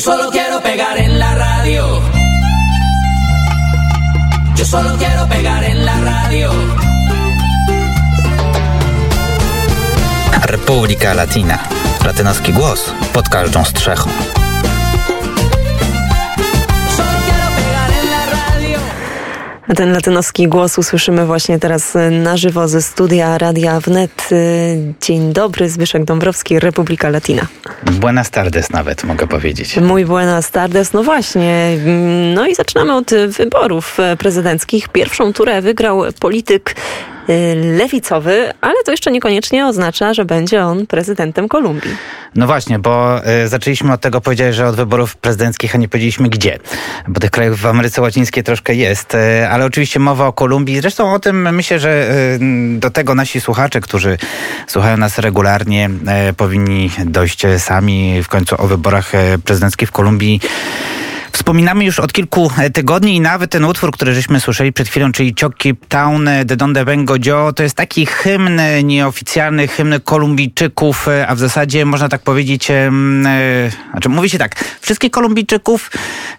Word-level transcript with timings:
solo 0.00 0.30
quiero 0.30 0.62
pegar 0.62 0.96
en 0.98 1.18
la 1.18 1.34
radio. 1.34 2.00
Yo 4.56 4.64
solo 4.64 4.96
quiero 4.96 5.28
pegar 5.28 5.62
en 5.64 5.84
la 5.84 6.00
radio. 6.00 6.50
Republika 10.42 11.14
Latina. 11.14 11.58
Latynoski 12.04 12.52
głos 12.52 12.94
pod 13.12 13.28
każdą 13.28 13.64
strzechą. 13.64 14.10
A 19.70 19.74
ten 19.74 19.92
latynoski 19.92 20.48
głos 20.48 20.78
usłyszymy 20.78 21.26
właśnie 21.26 21.58
teraz 21.58 21.94
na 22.10 22.36
żywo 22.36 22.68
ze 22.68 22.82
studia 22.82 23.38
Radia 23.38 23.80
Wnet. 23.80 24.30
Dzień 25.00 25.32
dobry, 25.32 25.68
Zbyszek 25.68 26.04
Dąbrowski, 26.04 26.58
Republika 26.58 27.08
Latina. 27.08 27.46
Buenas 27.82 28.30
tardes 28.30 28.70
nawet, 28.70 29.04
mogę 29.04 29.26
powiedzieć. 29.26 29.76
Mój 29.76 30.04
buenas 30.04 30.50
tardes, 30.50 30.92
no 30.92 31.02
właśnie. 31.02 31.78
No 32.34 32.46
i 32.46 32.54
zaczynamy 32.54 32.94
od 32.94 33.10
wyborów 33.28 33.98
prezydenckich. 34.18 34.88
Pierwszą 34.88 35.32
turę 35.32 35.62
wygrał 35.62 36.02
polityk 36.20 36.74
Y, 37.19 37.19
lewicowy, 37.54 38.52
ale 38.60 38.74
to 38.84 38.90
jeszcze 38.90 39.10
niekoniecznie 39.10 39.66
oznacza, 39.66 40.14
że 40.14 40.24
będzie 40.24 40.64
on 40.64 40.86
prezydentem 40.86 41.48
Kolumbii. 41.48 41.96
No 42.34 42.46
właśnie, 42.46 42.78
bo 42.78 43.20
y, 43.44 43.48
zaczęliśmy 43.48 43.92
od 43.92 44.00
tego, 44.00 44.20
powiedziałeś, 44.20 44.56
że 44.56 44.66
od 44.66 44.76
wyborów 44.76 45.16
prezydenckich, 45.16 45.74
a 45.74 45.78
nie 45.78 45.88
powiedzieliśmy 45.88 46.28
gdzie. 46.28 46.58
Bo 47.08 47.20
tych 47.20 47.30
krajów 47.30 47.60
w 47.60 47.66
Ameryce 47.66 48.02
Łacińskiej 48.02 48.42
troszkę 48.42 48.74
jest, 48.74 49.14
y, 49.14 49.48
ale 49.48 49.64
oczywiście 49.64 50.00
mowa 50.00 50.26
o 50.26 50.32
Kolumbii. 50.32 50.80
Zresztą 50.80 51.14
o 51.14 51.18
tym 51.18 51.54
myślę, 51.54 51.78
że 51.78 52.08
do 52.78 52.90
tego 52.90 53.14
nasi 53.14 53.40
słuchacze, 53.40 53.80
którzy 53.80 54.18
słuchają 54.66 54.96
nas 54.96 55.18
regularnie, 55.18 55.90
powinni 56.36 56.90
dojść 57.04 57.42
sami 57.58 58.22
w 58.22 58.28
końcu 58.28 58.62
o 58.62 58.66
wyborach 58.66 59.12
prezydenckich 59.44 59.88
w 59.88 59.92
Kolumbii. 59.92 60.40
Wspominamy 61.32 61.84
już 61.84 61.98
od 61.98 62.12
kilku 62.12 62.50
e, 62.58 62.70
tygodni 62.70 63.16
i 63.16 63.20
nawet 63.20 63.50
ten 63.50 63.64
utwór, 63.64 63.92
który 63.92 64.14
żeśmy 64.14 64.40
słyszeli 64.40 64.72
przed 64.72 64.88
chwilą, 64.88 65.12
czyli 65.12 65.34
Choki 65.40 65.76
Town 65.88 66.28
e, 66.28 66.44
de 66.44 66.56
Donde 66.56 66.84
Vengo 66.84 67.14
Joe, 67.26 67.52
to 67.52 67.62
jest 67.62 67.76
taki 67.76 68.06
hymn 68.06 68.60
nieoficjalny, 68.84 69.68
hymn 69.68 70.00
Kolumbijczyków, 70.04 71.08
e, 71.08 71.26
a 71.26 71.34
w 71.34 71.38
zasadzie 71.38 71.84
można 71.84 72.08
tak 72.08 72.22
powiedzieć, 72.22 72.70
e, 72.70 72.90
znaczy 73.90 74.08
mówi 74.08 74.30
się 74.30 74.38
tak, 74.38 74.64
wszystkich 74.80 75.10
Kolumbijczyków, 75.10 75.90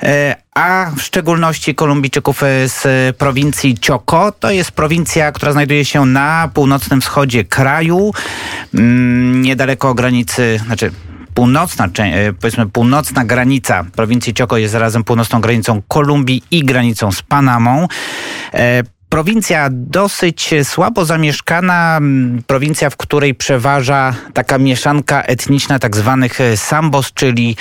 e, 0.04 0.36
a 0.56 0.92
w 0.98 1.02
szczególności 1.02 1.76
Kolumbijczyków 1.76 2.42
z 2.66 3.18
prowincji 3.18 3.78
Choco. 3.88 4.32
To 4.32 4.52
jest 4.52 4.72
prowincja, 4.72 5.32
która 5.32 5.52
znajduje 5.52 5.86
się 5.86 6.06
na 6.06 6.50
północnym 6.54 7.02
wschodzie 7.02 7.44
kraju, 7.44 8.14
niedaleko 9.34 9.94
granicy, 9.94 10.60
znaczy 10.66 10.92
północna, 11.34 11.86
e, 11.86 12.34
powiedzmy 12.34 12.70
północna 12.70 13.26
granica 13.26 13.86
prowincji 13.96 14.34
Choco 14.40 14.58
jest 14.58 14.72
zarazem 14.72 15.04
północną 15.04 15.42
granicą 15.42 15.82
Kolumbii 15.88 16.44
i 16.52 16.66
granicą 16.66 17.12
z 17.12 17.22
Panamą. 17.22 17.88
E, 19.12 19.22
prowincja 19.22 19.70
dosyć 19.72 20.54
słabo 20.64 21.06
zamieszkana, 21.06 22.00
prowincja, 22.48 22.90
w 22.90 22.98
której 22.98 23.36
przeważa 23.36 24.16
taka 24.34 24.58
mieszanka 24.58 25.24
etniczna 25.24 25.80
tak 25.80 25.96
zwanych 25.96 26.42
e, 26.42 26.58
sambos, 26.58 27.14
czyli 27.14 27.56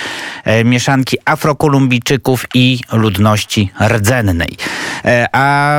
mieszanki 0.65 1.17
afrokolumbijczyków 1.25 2.45
i 2.53 2.79
ludności 2.91 3.71
rdzennej. 3.87 4.57
A 5.31 5.77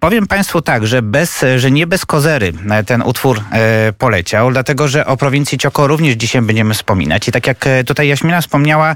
powiem 0.00 0.26
Państwu 0.26 0.62
tak, 0.62 0.86
że, 0.86 1.02
bez, 1.02 1.44
że 1.56 1.70
nie 1.70 1.86
bez 1.86 2.06
kozery 2.06 2.52
ten 2.86 3.02
utwór 3.02 3.40
poleciał, 3.98 4.52
dlatego 4.52 4.88
że 4.88 5.06
o 5.06 5.16
prowincji 5.16 5.58
Cioko 5.58 5.86
również 5.86 6.14
dzisiaj 6.14 6.42
będziemy 6.42 6.74
wspominać. 6.74 7.28
I 7.28 7.32
tak 7.32 7.46
jak 7.46 7.64
tutaj 7.86 8.08
Jaśmina 8.08 8.40
wspomniała, 8.40 8.94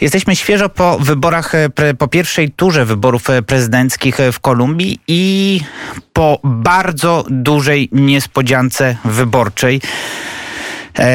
jesteśmy 0.00 0.36
świeżo 0.36 0.68
po 0.68 0.98
wyborach, 0.98 1.52
po 1.98 2.08
pierwszej 2.08 2.50
turze 2.50 2.84
wyborów 2.84 3.22
prezydenckich 3.46 4.16
w 4.32 4.40
Kolumbii 4.40 4.98
i 5.08 5.41
po 6.12 6.40
bardzo 6.44 7.24
dużej 7.30 7.88
niespodziance 7.92 8.96
wyborczej. 9.04 9.80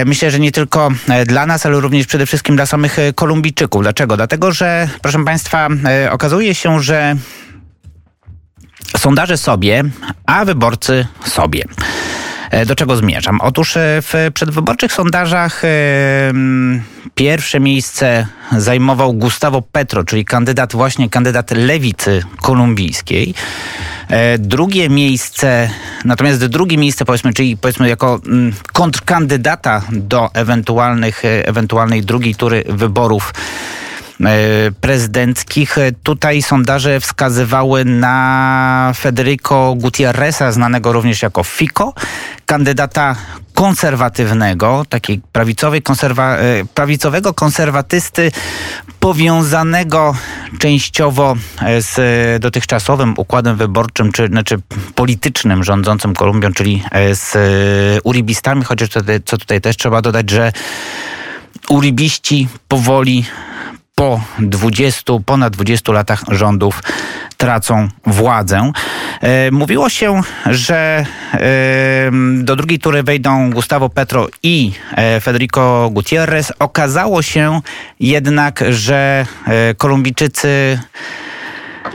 Myślę, 0.06 0.32
że 0.32 0.40
nie 0.40 0.52
tylko 0.52 0.90
dla 1.26 1.46
nas, 1.46 1.66
ale 1.66 1.80
również 1.80 2.08
przede 2.08 2.26
wszystkim 2.26 2.56
dla 2.56 2.66
samych 2.66 2.98
Kolumbijczyków. 3.16 3.82
Dlaczego? 3.82 4.18
Dlatego, 4.18 4.52
że, 4.52 4.90
proszę 5.02 5.26
Państwa, 5.26 5.70
okazuje 6.12 6.56
się, 6.56 6.82
że 6.82 7.16
sondaże 8.98 9.38
sobie, 9.38 9.84
a 10.26 10.46
wyborcy 10.46 11.08
sobie. 11.26 11.64
E, 12.52 12.66
do 12.66 12.76
czego 12.76 12.96
zmierzam? 12.96 13.42
Otóż 13.42 13.78
e, 13.78 14.02
w 14.02 14.14
przedwyborczych 14.34 14.94
sondażach 14.94 15.66
e, 15.66 15.68
pierwsze 17.18 17.60
miejsce 17.60 18.28
zajmował 18.58 19.14
Gustavo 19.14 19.62
Petro, 19.62 20.04
czyli 20.04 20.26
kandydat 20.26 20.74
właśnie 20.74 21.10
kandydat 21.10 21.52
lewicy 21.52 22.24
kolumbijskiej. 22.42 23.34
Drugie 24.40 24.90
miejsce, 24.90 25.70
natomiast 26.06 26.46
drugie 26.46 26.78
miejsce 26.78 27.06
powiedzmy, 27.06 27.34
czyli 27.34 27.58
powiedzmy 27.58 27.90
jako 27.90 28.20
mm, 28.28 28.54
kontrkandydata 28.74 29.82
do 29.92 30.30
ewentualnych, 30.34 31.24
ewentualnej 31.26 32.02
drugiej 32.02 32.36
tury 32.36 32.64
wyborów 32.70 33.34
E, 33.34 33.87
prezydenckich. 34.82 35.76
Tutaj 36.04 36.42
sondaże 36.42 37.00
wskazywały 37.00 37.86
na 37.86 38.92
Federico 38.96 39.76
Gutierreza, 39.78 40.52
znanego 40.52 40.94
również 40.94 41.22
jako 41.22 41.44
Fico, 41.44 41.94
kandydata 42.46 43.16
konserwatywnego, 43.54 44.86
takiej 44.90 45.22
prawicowej 45.32 45.82
konserwa, 45.82 46.36
e, 46.38 46.66
prawicowego 46.66 47.34
konserwatysty 47.34 48.32
powiązanego 49.00 50.16
częściowo 50.60 51.36
e, 51.62 51.82
z 51.82 51.96
dotychczasowym 52.42 53.14
układem 53.18 53.58
wyborczym, 53.58 54.12
czy 54.12 54.28
znaczy 54.28 54.58
politycznym 54.96 55.64
rządzącym 55.64 56.14
Kolumbią, 56.14 56.54
czyli 56.54 56.84
z 57.14 57.34
uribistami, 58.04 58.64
chociaż 58.64 58.90
tutaj, 58.90 59.20
co 59.26 59.38
tutaj 59.38 59.62
też 59.62 59.78
trzeba 59.78 60.02
dodać, 60.02 60.30
że 60.30 60.52
uribiści 61.70 62.48
powoli 62.68 63.26
po 63.98 64.22
20, 64.40 65.14
ponad 65.26 65.54
20 65.54 65.94
latach 65.94 66.24
rządów 66.32 66.84
tracą 67.38 67.88
władzę. 68.06 68.72
E, 69.22 69.52
mówiło 69.52 69.90
się, 69.90 70.22
że 70.46 71.06
e, 71.34 71.40
do 72.44 72.56
drugiej 72.56 72.80
tury 72.80 73.04
wejdą 73.04 73.52
Gustavo 73.52 73.90
Petro 73.90 74.28
i 74.44 74.72
e, 74.96 75.22
Federico 75.22 75.90
Gutierrez. 75.92 76.54
Okazało 76.60 77.22
się 77.22 77.62
jednak, 78.00 78.64
że 78.70 79.26
Kolumbijczycy 79.78 80.80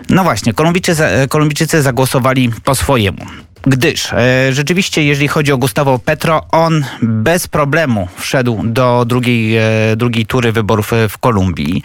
no 0.09 0.25
właśnie, 0.25 0.55
Kolumbijczycy, 0.55 1.03
Kolumbijczycy 1.29 1.83
zagłosowali 1.83 2.51
po 2.65 2.75
swojemu 2.75 3.27
gdyż 3.63 4.13
e, 4.13 4.53
rzeczywiście, 4.53 5.05
jeżeli 5.05 5.29
chodzi 5.29 5.53
o 5.53 5.59
Gustavo 5.59 5.99
Petro, 5.99 6.47
on 6.53 6.85
bez 7.03 7.49
problemu 7.49 8.09
wszedł 8.17 8.61
do 8.65 9.05
drugiej, 9.07 9.57
e, 9.57 9.63
drugiej 9.97 10.27
tury 10.27 10.53
wyborów 10.53 10.93
w 11.09 11.19
Kolumbii. 11.19 11.83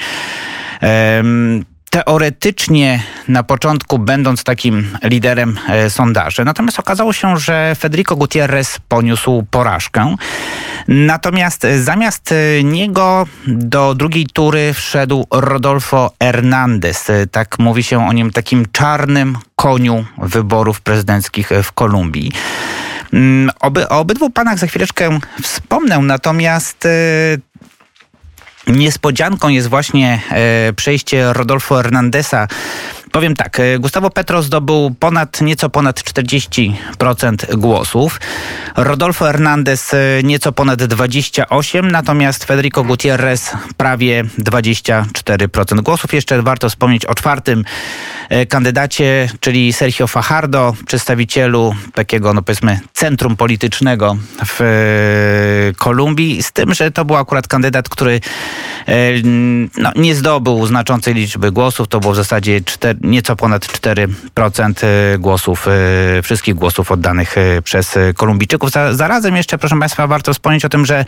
E, 0.84 1.24
teoretycznie 1.98 3.04
na 3.28 3.44
początku 3.44 4.00
będąc 4.00 4.44
takim 4.44 4.98
liderem 5.04 5.60
e, 5.70 5.90
sondaży. 5.90 6.46
Natomiast 6.46 6.80
okazało 6.80 7.14
się, 7.14 7.38
że 7.38 7.76
Federico 7.76 8.16
Gutierrez 8.16 8.80
poniósł 8.88 9.44
porażkę. 9.52 10.16
Natomiast 10.88 11.68
zamiast 11.80 12.34
niego 12.64 13.28
do 13.48 13.96
drugiej 13.96 14.26
tury 14.34 14.74
wszedł 14.74 15.28
Rodolfo 15.32 16.12
Hernández. 16.24 17.08
Tak 17.32 17.60
mówi 17.60 17.84
się 17.84 18.08
o 18.08 18.14
nim 18.14 18.32
takim 18.32 18.66
czarnym 18.72 19.38
koniu 19.56 20.06
wyborów 20.18 20.82
prezydenckich 20.82 21.50
w 21.64 21.72
Kolumbii. 21.72 22.32
Mm, 23.14 23.50
oby, 23.60 23.90
o 23.90 24.00
obydwu 24.00 24.30
panach 24.30 24.60
za 24.60 24.68
chwileczkę 24.68 25.20
wspomnę, 25.42 26.00
natomiast 26.00 26.86
e, 26.86 26.90
Niespodzianką 28.68 29.50
jest 29.50 29.68
właśnie 29.68 30.22
e, 30.32 30.74
przejście 30.74 31.34
Rodolfo 31.34 31.76
Hernandeza 31.76 32.48
Powiem 33.12 33.36
tak, 33.36 33.60
e, 33.60 33.80
Gustavo 33.80 34.10
Petro 34.10 34.42
zdobył 34.42 34.96
ponad, 35.00 35.42
nieco 35.42 35.70
ponad 35.70 36.04
40% 36.04 37.56
głosów. 37.56 38.20
Rodolfo 38.76 39.26
Hernandez 39.26 39.94
e, 39.94 39.98
nieco 40.24 40.52
ponad 40.52 40.80
28%, 40.80 41.92
natomiast 41.92 42.46
Federico 42.46 42.84
Gutierrez 42.84 43.52
prawie 43.78 44.24
24% 44.40 45.82
głosów. 45.82 46.14
Jeszcze 46.14 46.42
warto 46.42 46.70
wspomnieć 46.70 47.06
o 47.06 47.16
czwartym 47.16 47.64
e, 48.30 48.46
kandydacie, 48.46 49.30
czyli 49.40 49.74
Sergio 49.74 50.08
Fajardo, 50.08 50.76
przedstawicielu 50.88 51.76
takiego, 51.94 52.34
no 52.34 52.42
powiedzmy, 52.42 52.80
centrum 52.94 53.36
politycznego 53.36 54.18
w 54.46 55.74
Kolumbii, 55.78 56.44
z 56.44 56.52
tym, 56.52 56.74
że 56.74 56.92
to 56.92 57.06
był 57.06 57.16
akurat 57.16 57.48
kandydat, 57.48 57.90
który 57.90 58.22
no, 59.78 59.92
nie 59.96 60.16
zdobył 60.16 60.66
znaczącej 60.66 61.14
liczby 61.14 61.52
głosów. 61.52 61.88
To 61.88 62.00
było 62.00 62.14
w 62.14 62.16
zasadzie 62.16 62.62
4, 62.62 62.97
nieco 63.02 63.36
ponad 63.36 63.66
4% 63.66 64.84
y, 64.84 65.20
głosów, 65.20 65.68
y, 66.18 66.22
wszystkich 66.22 66.56
głosów 66.56 66.92
oddanych 66.92 67.38
y, 67.38 67.62
przez 67.62 67.96
Kolumbijczyków. 68.16 68.70
Zarazem 68.92 69.36
jeszcze, 69.36 69.58
proszę 69.58 69.80
Państwa, 69.80 70.08
warto 70.08 70.34
wspomnieć 70.34 70.66
o 70.66 70.70
tym, 70.70 70.86
że 70.86 71.06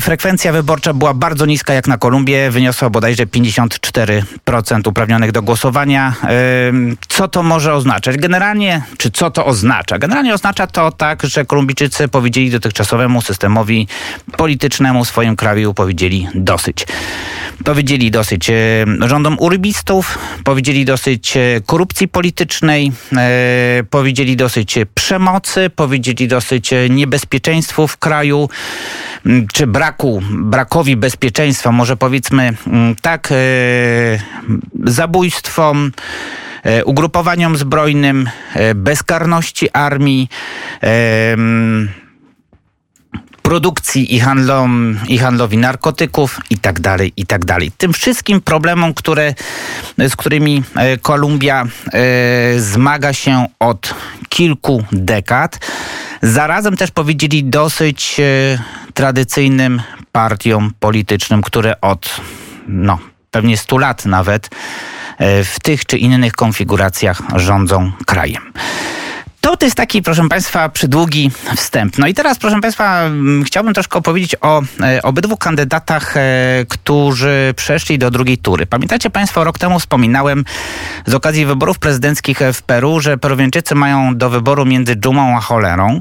frekwencja 0.00 0.52
wyborcza 0.52 0.94
była 0.94 1.14
bardzo 1.14 1.46
niska 1.46 1.74
jak 1.74 1.86
na 1.86 1.98
Kolumbię, 1.98 2.50
wyniosła 2.50 2.90
bodajże 2.90 3.26
54% 3.26 4.88
uprawnionych 4.88 5.32
do 5.32 5.42
głosowania. 5.42 6.14
Co 7.08 7.28
to 7.28 7.42
może 7.42 7.74
oznaczać? 7.74 8.16
Generalnie, 8.16 8.82
czy 8.98 9.10
co 9.10 9.30
to 9.30 9.46
oznacza? 9.46 9.98
Generalnie 9.98 10.34
oznacza 10.34 10.66
to 10.66 10.92
tak, 10.92 11.22
że 11.22 11.44
Kolumbijczycy 11.44 12.08
powiedzieli 12.08 12.50
dotychczasowemu 12.50 13.22
systemowi 13.22 13.88
politycznemu 14.36 15.04
w 15.04 15.08
swoim 15.08 15.36
kraju, 15.36 15.74
powiedzieli 15.74 16.28
dosyć. 16.34 16.86
Powiedzieli 17.64 18.10
dosyć 18.10 18.50
rządom 19.00 19.36
urybistów, 19.38 20.18
powiedzieli 20.52 20.84
dosyć 20.84 21.34
korupcji 21.66 22.08
politycznej, 22.08 22.92
powiedzieli 23.90 24.36
dosyć 24.36 24.78
przemocy, 24.94 25.70
powiedzieli 25.70 26.28
dosyć 26.28 26.70
niebezpieczeństwu 26.90 27.88
w 27.88 27.96
kraju, 27.96 28.48
czy 29.52 29.66
braku, 29.66 30.22
brakowi 30.30 30.96
bezpieczeństwa, 30.96 31.72
może 31.72 31.96
powiedzmy 31.96 32.54
tak, 33.02 33.28
e, 33.32 33.34
zabójstwom, 34.84 35.92
e, 36.62 36.84
ugrupowaniom 36.84 37.56
zbrojnym, 37.56 38.30
e, 38.54 38.74
bezkarności 38.74 39.70
armii, 39.70 40.28
produkcji 43.52 44.14
i, 44.14 44.20
handlom, 44.20 44.98
i 45.08 45.18
handlowi 45.18 45.58
narkotyków 45.58 46.40
i 46.50 46.58
tak 46.58 46.80
dalej, 46.80 47.12
i 47.16 47.26
tak 47.26 47.44
dalej. 47.44 47.72
Tym 47.78 47.92
wszystkim 47.92 48.40
problemom, 48.40 48.94
które, 48.94 49.34
z 49.98 50.16
którymi 50.16 50.62
Kolumbia 51.02 51.64
zmaga 52.56 53.12
się 53.12 53.46
od 53.60 53.94
kilku 54.28 54.84
dekad. 54.92 55.58
Zarazem 56.22 56.76
też 56.76 56.90
powiedzieli 56.90 57.44
dosyć 57.44 58.20
e, 58.20 58.58
tradycyjnym 58.94 59.82
partiom 60.12 60.72
politycznym, 60.80 61.42
które 61.42 61.80
od 61.80 62.20
no, 62.68 62.98
pewnie 63.30 63.56
100 63.56 63.78
lat 63.78 64.06
nawet 64.06 64.50
e, 65.18 65.44
w 65.44 65.60
tych 65.60 65.86
czy 65.86 65.98
innych 65.98 66.32
konfiguracjach 66.32 67.22
rządzą 67.36 67.92
krajem. 68.06 68.52
To, 69.62 69.66
jest 69.66 69.76
taki, 69.76 70.02
proszę 70.02 70.28
Państwa, 70.28 70.68
przydługi 70.68 71.30
wstęp. 71.56 71.98
No 71.98 72.06
i 72.06 72.14
teraz, 72.14 72.38
proszę 72.38 72.60
Państwa, 72.60 73.10
chciałbym 73.46 73.74
troszkę 73.74 73.98
opowiedzieć 73.98 74.36
o 74.40 74.62
e, 74.80 75.02
obydwu 75.02 75.36
kandydatach, 75.36 76.16
e, 76.16 76.20
którzy 76.68 77.54
przeszli 77.56 77.98
do 77.98 78.10
drugiej 78.10 78.38
tury. 78.38 78.66
Pamiętacie 78.66 79.10
Państwo, 79.10 79.44
rok 79.44 79.58
temu 79.58 79.78
wspominałem 79.78 80.44
z 81.06 81.14
okazji 81.14 81.46
wyborów 81.46 81.78
prezydenckich 81.78 82.38
w 82.52 82.62
Peru, 82.62 83.00
że 83.00 83.18
Peruwianczycy 83.18 83.74
mają 83.74 84.16
do 84.16 84.30
wyboru 84.30 84.66
między 84.66 84.96
dżumą 84.96 85.36
a 85.36 85.40
cholerą. 85.40 86.00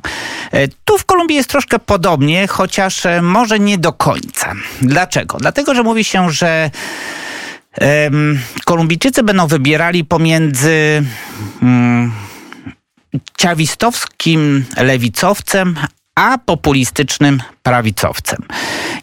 E, 0.52 0.68
tu 0.68 0.98
w 0.98 1.06
Kolumbii 1.06 1.38
jest 1.38 1.50
troszkę 1.50 1.80
podobnie, 1.80 2.48
chociaż 2.48 3.04
może 3.22 3.60
nie 3.60 3.78
do 3.78 3.94
końca. 3.94 4.54
Dlaczego? 4.82 5.38
Dlatego, 5.38 5.76
że 5.76 5.84
mówi 5.84 6.04
się, 6.04 6.32
że 6.32 6.72
Kolumbijczycy 8.66 9.24
będą 9.24 9.48
wybierali 9.48 10.06
pomiędzy... 10.06 11.04
Ciawistowskim 13.38 14.66
lewicowcem, 14.78 15.76
a 16.16 16.38
populistycznym 16.38 17.42
prawicowcem. 17.64 18.40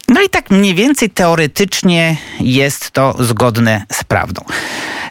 No 0.07 0.21
i 0.21 0.29
tak 0.29 0.49
mniej 0.49 0.75
więcej 0.75 1.09
teoretycznie 1.09 2.17
jest 2.39 2.91
to 2.91 3.15
zgodne 3.19 3.83
z 3.93 4.03
prawdą. 4.03 4.41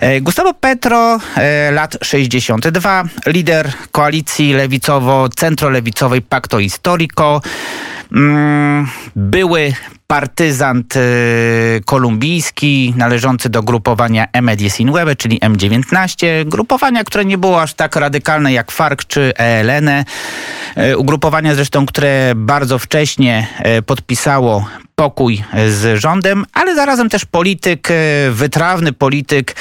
E, 0.00 0.20
Gustavo 0.20 0.54
Petro, 0.54 1.18
e, 1.36 1.70
lat 1.70 1.96
62, 2.02 3.04
lider 3.26 3.72
koalicji 3.92 4.54
lewicowo-centrolewicowej 4.54 6.20
Pacto 6.20 6.58
Historico, 6.58 7.40
były 9.16 9.72
partyzant 10.08 10.96
y, 10.96 11.00
kolumbijski 11.84 12.94
należący 12.96 13.48
do 13.48 13.62
grupowania 13.62 14.26
M19, 14.32 15.16
czyli 15.16 15.40
M19, 15.40 16.44
grupowania, 16.44 17.04
które 17.04 17.24
nie 17.24 17.38
było 17.38 17.62
aż 17.62 17.74
tak 17.74 17.96
radykalne 17.96 18.52
jak 18.52 18.70
FARC 18.70 19.06
czy 19.06 19.32
ELN. 19.36 19.88
Y, 19.88 20.98
ugrupowania 20.98 21.54
zresztą, 21.54 21.86
które 21.86 22.32
bardzo 22.36 22.78
wcześnie 22.78 23.46
y, 23.78 23.82
podpisało 23.82 24.68
pokój 24.94 25.44
z 25.68 26.00
rządem, 26.00 26.44
ale 26.52 26.74
zarazem 26.74 27.08
też 27.08 27.24
polityk, 27.24 27.88
wytrawny 28.30 28.92
polityk, 28.92 29.56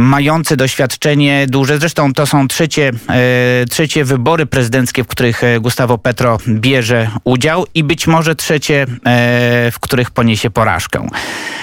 mający 0.00 0.56
doświadczenie 0.56 1.46
duże. 1.48 1.78
Zresztą 1.78 2.12
to 2.12 2.26
są 2.26 2.48
trzecie, 2.48 2.92
e, 3.08 3.66
trzecie 3.70 4.04
wybory 4.04 4.46
prezydenckie, 4.46 5.04
w 5.04 5.06
których 5.06 5.44
e, 5.44 5.60
Gustavo 5.60 5.98
Petro 5.98 6.38
bierze 6.48 7.10
udział 7.24 7.66
i 7.74 7.84
być 7.84 8.06
może 8.06 8.34
trzecie, 8.34 8.82
e, 8.82 8.86
w 9.70 9.80
których 9.80 10.10
poniesie 10.10 10.50
porażkę. 10.50 11.08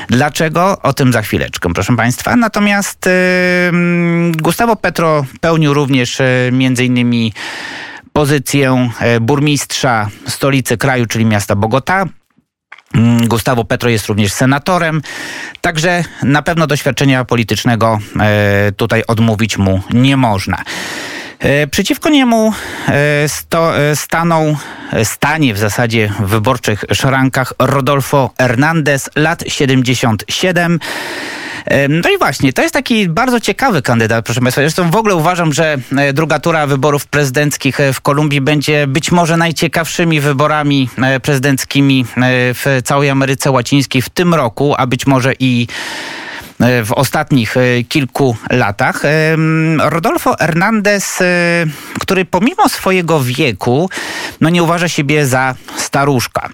Dlaczego? 0.10 0.82
O 0.82 0.94
tym 0.94 1.14
za 1.14 1.22
chwileczkę, 1.22 1.74
proszę 1.74 1.96
Państwa. 1.96 2.36
Natomiast 2.36 3.10
Gustavo 4.32 4.76
Petro 4.76 5.26
pełnił 5.42 5.74
również 5.74 6.18
między 6.52 6.86
innymi 6.86 7.34
pozycję 8.14 8.90
burmistrza 9.22 10.10
stolicy 10.28 10.78
kraju, 10.78 11.06
czyli 11.06 11.26
miasta 11.26 11.56
Bogota. 11.56 12.06
Mm, 12.94 13.28
Gustavo 13.28 13.66
Petro 13.66 13.90
jest 13.90 14.06
również 14.06 14.34
senatorem, 14.34 15.02
także 15.62 16.04
na 16.24 16.42
pewno 16.42 16.68
doświadczenia 16.68 17.26
politycznego 17.26 18.00
e, 18.20 18.72
tutaj 18.78 19.04
odmówić 19.08 19.58
mu 19.58 19.82
nie 19.94 20.18
można. 20.18 20.64
E, 21.40 21.68
przeciwko 21.68 22.10
niemu 22.10 22.54
e, 22.88 23.30
sto, 23.30 23.74
stanął, 23.96 24.58
stanie 25.04 25.54
w 25.54 25.58
zasadzie 25.58 26.14
w 26.20 26.28
wyborczych 26.28 26.86
szrankach 26.92 27.54
Rodolfo 27.60 28.32
Hernandez, 28.38 29.10
lat 29.16 29.44
77. 29.48 30.80
No 31.90 32.10
i 32.10 32.18
właśnie, 32.18 32.54
to 32.54 32.62
jest 32.62 32.74
taki 32.74 33.10
bardzo 33.10 33.40
ciekawy 33.40 33.82
kandydat, 33.82 34.26
proszę 34.26 34.42
Państwa. 34.42 34.62
Zresztą 34.62 34.92
w 34.92 34.96
ogóle 34.96 35.16
uważam, 35.16 35.54
że 35.54 35.78
e, 35.98 36.14
druga 36.14 36.40
tura 36.40 36.68
wyborów 36.68 37.08
prezydenckich 37.08 37.80
e, 37.80 37.94
w 37.94 38.02
Kolumbii 38.02 38.42
będzie 38.42 38.88
być 38.88 39.12
może 39.12 39.38
najciekawszymi 39.38 40.20
wyborami 40.20 40.90
e, 40.98 41.20
prezydenckimi 41.20 42.06
w 42.54 42.82
całej 42.84 43.10
Ameryce 43.10 43.52
Łacińskiej 43.52 44.02
w 44.02 44.10
tym 44.10 44.34
roku, 44.34 44.76
a 44.78 44.88
być 44.88 45.08
może 45.08 45.34
i 45.40 45.68
w 46.60 46.92
ostatnich 46.92 47.58
e, 47.58 47.84
kilku 47.84 48.38
latach. 48.50 49.06
E, 49.06 49.10
Rodolfo 49.78 50.36
Hernandez, 50.40 51.20
który 52.00 52.26
pomimo 52.26 52.70
swojego 52.70 53.24
wieku, 53.24 53.90
no 54.42 54.50
nie 54.50 54.64
uważa 54.64 54.88
siebie 54.88 55.26
za 55.26 55.56
staruszka. 55.78 56.50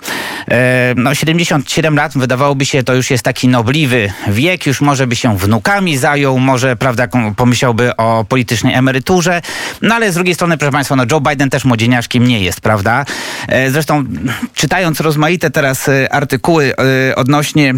No 0.96 1.16
77 1.16 1.96
lat 1.96 2.18
wydawałoby 2.18 2.66
się, 2.66 2.84
to 2.84 2.96
już 2.96 3.12
jest 3.12 3.24
taki 3.24 3.48
nobliwy 3.48 4.14
wiek, 4.28 4.66
już 4.66 4.82
może 4.82 5.08
by 5.08 5.16
się 5.16 5.38
wnukami 5.38 5.98
zajął, 5.98 6.40
może, 6.40 6.76
prawda, 6.76 7.08
pomyślałby 7.36 7.96
o 7.96 8.26
politycznej 8.30 8.74
emeryturze, 8.74 9.42
no 9.82 9.96
ale 9.96 10.12
z 10.12 10.16
drugiej 10.16 10.36
strony, 10.36 10.58
proszę 10.58 10.72
Państwa, 10.72 10.96
no 10.96 11.04
Joe 11.12 11.22
Biden 11.22 11.50
też 11.50 11.66
młodzieniaszkiem 11.66 12.28
nie 12.28 12.40
jest, 12.40 12.62
prawda? 12.62 13.06
Zresztą 13.70 14.04
czytając 14.54 15.00
rozmaite 15.00 15.50
teraz 15.50 15.90
artykuły 16.12 16.74
odnośnie 17.16 17.74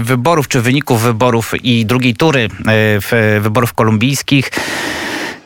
wyborów 0.00 0.48
czy 0.48 0.60
wyników 0.60 1.02
wyborów, 1.02 1.15
wyborów 1.16 1.52
i 1.62 1.86
drugiej 1.86 2.14
tury 2.14 2.44
e, 2.44 2.48
w 3.00 3.38
wyborów 3.42 3.74
kolumbijskich 3.74 4.50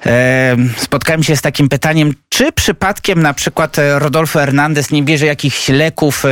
e, 0.06 0.56
spotkałem 0.76 1.22
się 1.22 1.36
z 1.36 1.42
takim 1.42 1.68
pytaniem, 1.68 2.14
czy 2.28 2.52
przypadkiem 2.52 3.22
na 3.22 3.34
przykład 3.34 3.76
Rodolfo 3.98 4.38
Hernandez 4.38 4.90
nie 4.90 5.02
bierze 5.02 5.26
jakichś 5.26 5.68
leków, 5.68 6.24
e, 6.24 6.28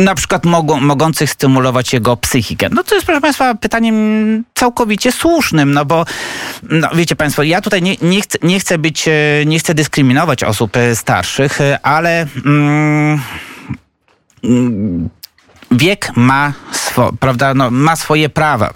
na 0.00 0.14
przykład 0.14 0.44
mogą, 0.44 0.80
mogących 0.80 1.30
stymulować 1.30 1.92
jego 1.92 2.16
psychikę? 2.16 2.68
No 2.72 2.84
to 2.84 2.94
jest, 2.94 3.06
proszę 3.06 3.20
Państwa, 3.20 3.54
pytaniem 3.54 4.44
całkowicie 4.54 5.12
słusznym, 5.12 5.72
no 5.72 5.84
bo 5.84 6.04
no, 6.62 6.90
wiecie 6.94 7.16
Państwo, 7.16 7.42
ja 7.42 7.60
tutaj 7.60 7.82
nie, 7.82 7.96
nie, 8.02 8.20
chcę, 8.20 8.38
nie 8.42 8.60
chcę 8.60 8.78
być, 8.78 9.08
nie 9.46 9.58
chcę 9.58 9.74
dyskryminować 9.74 10.44
osób 10.44 10.76
starszych, 10.94 11.58
ale... 11.82 12.26
Mm, 12.46 13.20
wiek 15.70 16.10
ma, 16.16 16.52
swo, 16.72 17.12
prawda, 17.12 17.54
no, 17.54 17.70
ma 17.70 17.96
swoje 17.96 18.28
prawa. 18.28 18.72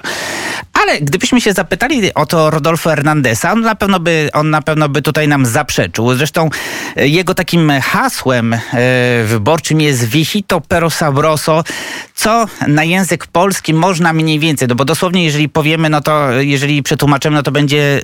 Ale 0.83 1.01
gdybyśmy 1.01 1.41
się 1.41 1.53
zapytali 1.53 2.15
o 2.15 2.27
to 2.27 2.51
Rodolfo 2.51 2.91
Hernandesa, 2.91 3.53
on 3.53 3.61
na 3.61 3.75
pewno 3.75 4.01
by, 4.01 4.29
on 4.33 4.51
na 4.51 4.63
pewno 4.63 4.89
by 4.89 5.03
tutaj 5.03 5.29
nam 5.29 5.47
zaprzeczył. 5.47 6.15
Zresztą 6.15 6.51
e, 6.97 7.09
jego 7.09 7.35
takim 7.35 7.73
hasłem 7.83 8.55
e, 8.55 8.59
wyborczym 9.25 9.81
jest 9.81 10.05
Viejito 10.05 10.61
pero 10.61 10.91
sabroso, 10.91 11.65
co 12.15 12.47
na 12.69 12.85
język 12.85 13.27
polski 13.27 13.75
można 13.75 14.13
mniej 14.13 14.39
więcej, 14.39 14.69
no 14.69 14.75
bo 14.75 14.85
dosłownie 14.85 15.25
jeżeli 15.25 15.49
powiemy, 15.49 15.91
no 15.91 16.01
to 16.01 16.33
jeżeli 16.33 16.83
przetłumaczymy, 16.83 17.37
no 17.37 17.43
to 17.43 17.53
będzie 17.53 18.01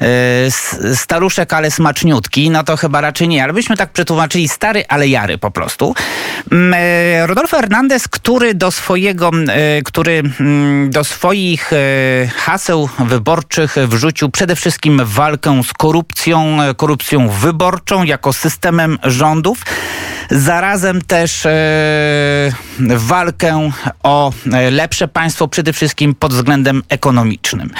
e, 0.00 0.94
staruszek, 0.94 1.52
ale 1.52 1.70
smaczniutki, 1.70 2.50
no 2.50 2.64
to 2.64 2.76
chyba 2.76 3.00
raczej 3.00 3.28
nie, 3.28 3.44
ale 3.44 3.52
byśmy 3.52 3.76
tak 3.76 3.92
przetłumaczyli 3.92 4.48
stary, 4.48 4.84
ale 4.88 5.08
jary 5.08 5.38
po 5.38 5.50
prostu. 5.50 5.94
Mm, 6.52 6.74
Rodolfo 7.26 7.56
Hernandez, 7.56 8.08
który 8.08 8.54
do 8.54 8.70
swojego, 8.70 9.30
który 9.84 10.22
mm, 10.40 10.90
do 10.90 11.04
swoich 11.04 11.63
swoich 11.64 11.72
e, 11.72 12.28
haseł 12.36 12.88
wyborczych 12.98 13.76
wrzucił 13.88 14.30
przede 14.30 14.56
wszystkim 14.56 15.00
walkę 15.04 15.62
z 15.64 15.72
korupcją, 15.72 16.56
korupcją 16.76 17.28
wyborczą 17.28 18.04
jako 18.04 18.32
systemem 18.32 18.98
rządów. 19.02 19.58
Zarazem 20.30 21.02
też 21.02 21.46
e, 21.46 21.52
walkę 22.80 23.70
o 24.02 24.32
e, 24.52 24.70
lepsze 24.70 25.08
państwo, 25.08 25.48
przede 25.48 25.72
wszystkim 25.72 26.14
pod 26.14 26.34
względem 26.34 26.82
ekonomicznym. 26.88 27.70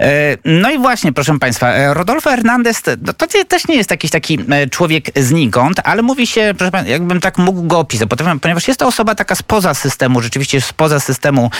E, 0.00 0.36
no 0.44 0.70
i 0.70 0.78
właśnie, 0.78 1.12
proszę 1.12 1.38
Państwa, 1.38 1.94
Rodolfo 1.94 2.30
Hernandez 2.30 2.82
no 3.02 3.12
to 3.12 3.26
też 3.48 3.68
nie 3.68 3.76
jest 3.76 3.90
jakiś 3.90 4.10
taki 4.10 4.38
człowiek 4.70 5.10
znikąd, 5.16 5.80
ale 5.84 6.02
mówi 6.02 6.26
się, 6.26 6.54
proszę 6.58 6.70
Państwa, 6.70 6.92
jakbym 6.92 7.20
tak 7.20 7.38
mógł 7.38 7.62
go 7.62 7.78
opisać, 7.78 8.08
ponieważ 8.42 8.68
jest 8.68 8.80
to 8.80 8.86
osoba 8.86 9.14
taka 9.14 9.34
spoza 9.34 9.74
systemu, 9.74 10.22
rzeczywiście 10.22 10.60
spoza 10.60 11.00
systemu, 11.00 11.50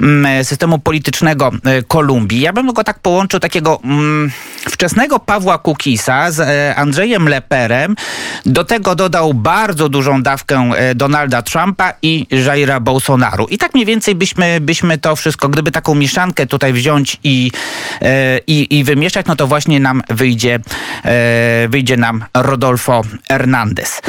mm, 0.00 0.44
systemu 0.44 0.78
politycznego 0.78 1.50
Kolumbii. 1.88 2.40
Ja 2.40 2.52
bym 2.52 2.72
go 2.72 2.84
tak 2.84 2.98
połączył 2.98 3.40
takiego 3.40 3.80
mm, 3.84 4.30
wczesnego 4.70 5.18
Pawła 5.18 5.58
Kukisa 5.58 6.30
z 6.30 6.76
Andrzejem 6.78 7.28
Leperem. 7.28 7.96
Do 8.46 8.64
tego 8.64 8.94
dodał 8.94 9.34
bardzo 9.34 9.55
dużą 9.88 10.22
dawkę 10.22 10.70
Donalda 10.94 11.42
Trumpa 11.42 11.92
i 12.02 12.26
Jaira 12.46 12.80
Bolsonaru. 12.80 13.46
I 13.46 13.58
tak 13.58 13.74
mniej 13.74 13.86
więcej 13.86 14.14
byśmy, 14.14 14.60
byśmy 14.60 14.98
to 14.98 15.16
wszystko, 15.16 15.48
gdyby 15.48 15.72
taką 15.72 15.94
mieszankę 15.94 16.46
tutaj 16.46 16.72
wziąć 16.72 17.18
i, 17.24 17.52
e, 18.02 18.38
i, 18.46 18.78
i 18.78 18.84
wymieszać, 18.84 19.26
no 19.26 19.36
to 19.36 19.46
właśnie 19.46 19.80
nam 19.80 20.02
wyjdzie, 20.10 20.58
e, 21.04 21.68
wyjdzie 21.68 21.96
nam 21.96 22.24
Rodolfo 22.34 23.02
Hernandez. 23.28 24.02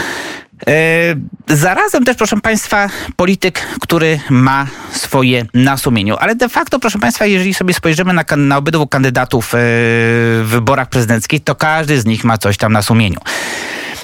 E, 0.68 1.56
zarazem 1.56 2.06
też, 2.06 2.18
proszę 2.18 2.42
Państwa, 2.42 2.90
polityk, 3.16 3.62
który 3.82 4.20
ma 4.30 4.68
swoje 4.92 5.46
na 5.54 5.78
sumieniu. 5.78 6.16
Ale 6.20 6.36
de 6.36 6.50
facto, 6.50 6.80
proszę 6.80 7.00
Państwa, 7.00 7.26
jeżeli 7.26 7.54
sobie 7.54 7.74
spojrzymy 7.74 8.14
na, 8.14 8.24
na 8.38 8.58
obydwu 8.58 8.88
kandydatów 8.88 9.50
w 9.54 10.46
wyborach 10.46 10.90
prezydenckich, 10.90 11.44
to 11.44 11.56
każdy 11.56 12.02
z 12.02 12.06
nich 12.06 12.24
ma 12.24 12.38
coś 12.38 12.58
tam 12.58 12.74
na 12.74 12.82
sumieniu. 12.82 13.20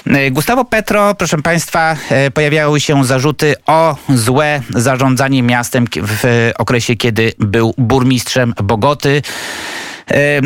E, 0.06 0.30
Gustavo 0.30 0.64
Petro, 0.64 1.14
proszę 1.14 1.42
Państwa, 1.42 1.96
e, 2.10 2.30
pojawiały 2.30 2.80
się 2.80 3.04
zarzuty 3.04 3.54
o 3.66 3.96
złe 4.08 4.60
zarządzanie 4.70 5.42
miastem 5.42 5.86
w 5.96 6.50
okresie, 6.58 6.96
kiedy 6.96 7.32
był 7.38 7.74
burmistrzem 7.78 8.54
Bogoty 8.64 9.22
e, 10.10 10.40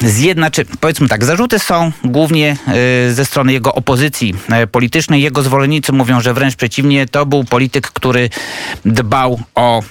z 0.00 0.20
jedna, 0.20 0.50
czy 0.50 0.64
powiedzmy 0.64 1.08
tak, 1.08 1.24
zarzuty 1.24 1.58
są 1.58 1.92
głównie 2.04 2.56
ze 3.10 3.24
strony 3.24 3.52
jego 3.52 3.74
opozycji 3.74 4.34
politycznej. 4.72 5.22
Jego 5.22 5.42
zwolennicy 5.42 5.92
mówią, 5.92 6.20
że 6.20 6.34
wręcz 6.34 6.56
przeciwnie, 6.56 7.06
to 7.06 7.26
był 7.26 7.44
polityk, 7.44 7.88
który 7.88 8.30
dbał 8.84 9.40
o 9.54 9.82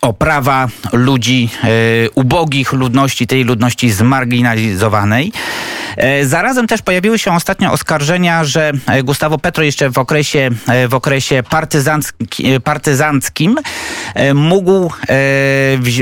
o 0.00 0.12
prawa 0.12 0.68
ludzi 0.92 1.50
e, 1.64 1.68
ubogich, 2.14 2.72
ludności, 2.72 3.26
tej 3.26 3.44
ludności 3.44 3.90
zmarginalizowanej. 3.90 5.32
E, 5.96 6.26
zarazem 6.26 6.66
też 6.66 6.82
pojawiły 6.82 7.18
się 7.18 7.34
ostatnio 7.34 7.72
oskarżenia, 7.72 8.44
że 8.44 8.72
e, 8.86 9.02
Gustavo 9.02 9.38
Petro 9.38 9.64
jeszcze 9.64 9.90
w 9.90 9.98
okresie, 9.98 10.50
w 10.88 10.94
okresie 10.94 11.42
partyzancki, 11.50 12.60
partyzanckim 12.64 13.56
mógł, 14.34 14.92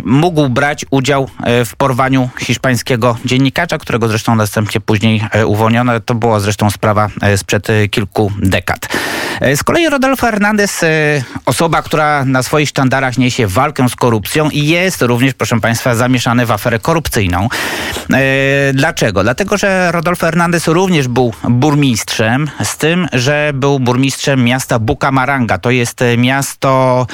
mógł 0.04 0.48
brać 0.48 0.86
udział 0.90 1.30
w 1.64 1.76
porwaniu 1.76 2.28
hiszpańskiego 2.38 3.16
dziennikarza, 3.24 3.78
którego 3.78 4.08
zresztą 4.08 4.34
następnie 4.34 4.80
później 4.80 5.20
uwolniono. 5.46 6.00
To 6.00 6.14
była 6.14 6.40
zresztą 6.40 6.70
sprawa 6.70 7.08
sprzed 7.36 7.68
kilku 7.90 8.32
dekad. 8.38 8.88
Z 9.56 9.64
kolei 9.64 9.88
Rodolfo 9.88 10.26
Hernandez, 10.26 10.84
osoba, 11.46 11.82
która 11.82 12.24
na 12.24 12.42
swoich 12.42 12.68
sztandarach 12.68 13.18
niesie 13.18 13.46
walkę 13.46 13.85
z 13.88 13.96
korupcją 13.96 14.50
i 14.50 14.66
jest 14.66 15.02
również, 15.02 15.34
proszę 15.34 15.60
Państwa, 15.60 15.94
zamieszany 15.94 16.46
w 16.46 16.50
aferę 16.50 16.78
korupcyjną. 16.78 17.48
E, 18.12 18.18
dlaczego? 18.72 19.22
Dlatego, 19.22 19.56
że 19.56 19.92
Rodolfo 19.92 20.26
Hernandez 20.26 20.68
również 20.68 21.08
był 21.08 21.32
burmistrzem, 21.48 22.50
z 22.64 22.76
tym, 22.76 23.08
że 23.12 23.50
był 23.54 23.80
burmistrzem 23.80 24.44
miasta 24.44 24.78
Bucamaranga. 24.78 25.58
To 25.58 25.70
jest 25.70 26.02
e, 26.02 26.16
miasto 26.16 27.06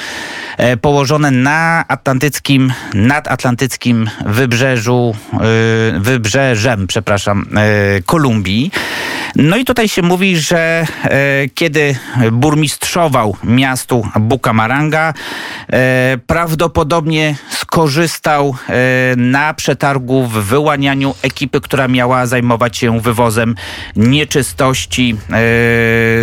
e, 0.57 0.77
położone 0.77 1.31
na 1.31 1.85
atlantyckim, 1.87 2.73
nadatlantyckim 2.93 4.09
wybrzeżu, 4.25 5.15
wybrzeżem, 5.99 6.87
przepraszam, 6.87 7.45
Kolumbii. 8.05 8.71
No 9.35 9.57
i 9.57 9.65
tutaj 9.65 9.89
się 9.89 10.01
mówi, 10.01 10.37
że 10.37 10.87
kiedy 11.55 11.95
burmistrzował 12.31 13.37
miastu 13.43 14.07
Bucamaranga, 14.19 15.13
prawdopodobnie 16.27 17.35
skorzystał 17.73 18.55
e, 18.69 18.73
na 19.15 19.53
przetargu 19.53 20.27
w 20.27 20.31
wyłanianiu 20.31 21.15
ekipy, 21.21 21.61
która 21.61 21.87
miała 21.87 22.25
zajmować 22.25 22.77
się 22.77 22.99
wywozem 22.99 23.55
nieczystości 23.95 25.15
e, 25.15 25.35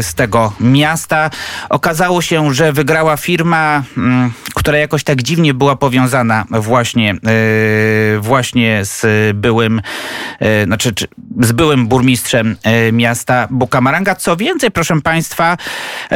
z 0.02 0.14
tego 0.14 0.52
miasta. 0.60 1.30
Okazało 1.68 2.22
się, 2.22 2.54
że 2.54 2.72
wygrała 2.72 3.16
firma, 3.16 3.82
mm, 3.96 4.32
która 4.54 4.78
jakoś 4.78 5.04
tak 5.04 5.22
dziwnie 5.22 5.54
była 5.54 5.76
powiązana 5.76 6.44
właśnie, 6.50 7.10
e, 7.10 7.16
właśnie 8.20 8.80
z 8.84 9.06
byłym, 9.36 9.82
znaczy 10.64 10.92
z 11.40 11.52
byłym 11.52 11.86
burmistrzem 11.86 12.56
miasta 12.92 13.48
Bukamaranga. 13.50 14.14
Co 14.14 14.36
więcej, 14.36 14.70
proszę 14.70 15.00
Państwa, 15.00 15.56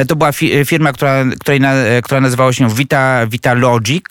to 0.09 0.17
była 0.17 0.33
firma, 0.65 0.93
która, 0.93 1.25
której, 1.41 1.61
która 2.03 2.21
nazywała 2.21 2.53
się 2.53 2.69
Vita, 2.69 3.27
Vita 3.27 3.55
Logic. 3.55 4.05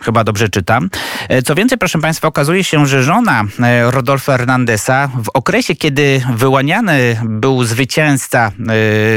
Chyba 0.00 0.24
dobrze 0.24 0.48
czytam. 0.48 0.90
E, 1.28 1.42
co 1.42 1.54
więcej, 1.54 1.78
proszę 1.78 1.98
Państwa, 1.98 2.28
okazuje 2.28 2.64
się, 2.64 2.86
że 2.86 3.02
żona 3.02 3.44
e, 3.60 3.90
Rodolfo 3.90 4.32
Hernandesa 4.32 5.08
w 5.22 5.28
okresie, 5.34 5.74
kiedy 5.74 6.22
wyłaniany 6.34 7.20
był 7.24 7.64
zwycięzca 7.64 8.46
e, 8.46 8.52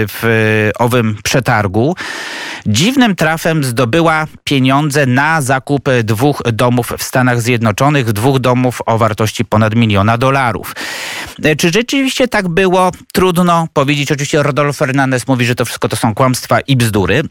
w 0.08 0.70
owym 0.80 1.18
przetargu, 1.24 1.96
dziwnym 2.66 3.16
trafem 3.16 3.64
zdobyła 3.64 4.28
pieniądze 4.44 5.06
na 5.06 5.42
zakup 5.42 5.90
dwóch 6.04 6.42
domów 6.54 6.94
w 6.98 7.04
Stanach 7.04 7.42
Zjednoczonych, 7.42 8.12
dwóch 8.12 8.40
domów 8.40 8.82
o 8.86 8.98
wartości 8.98 9.46
ponad 9.46 9.76
miliona 9.76 10.18
dolarów. 10.18 10.76
Czy 11.58 11.72
rzeczywiście 11.72 12.28
tak 12.28 12.48
było? 12.48 12.92
Trudno 13.14 13.68
powiedzieć. 13.74 14.12
Oczywiście 14.12 14.44
Rodolfo 14.44 14.86
Hernandez 14.86 15.28
mówi, 15.28 15.46
że 15.46 15.56
to 15.56 15.66
wszystko 15.66 15.90
to 15.90 15.96
są 15.96 16.16
kłamstwa 16.16 16.60
i 16.60 16.76
bzdury. 16.76 17.24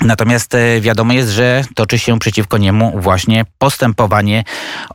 Natomiast 0.00 0.54
e, 0.54 0.80
wiadomo 0.80 1.12
jest, 1.12 1.30
że 1.30 1.64
toczy 1.74 1.98
się 1.98 2.18
przeciwko 2.18 2.58
niemu 2.58 3.00
właśnie 3.00 3.44
postępowanie 3.58 4.44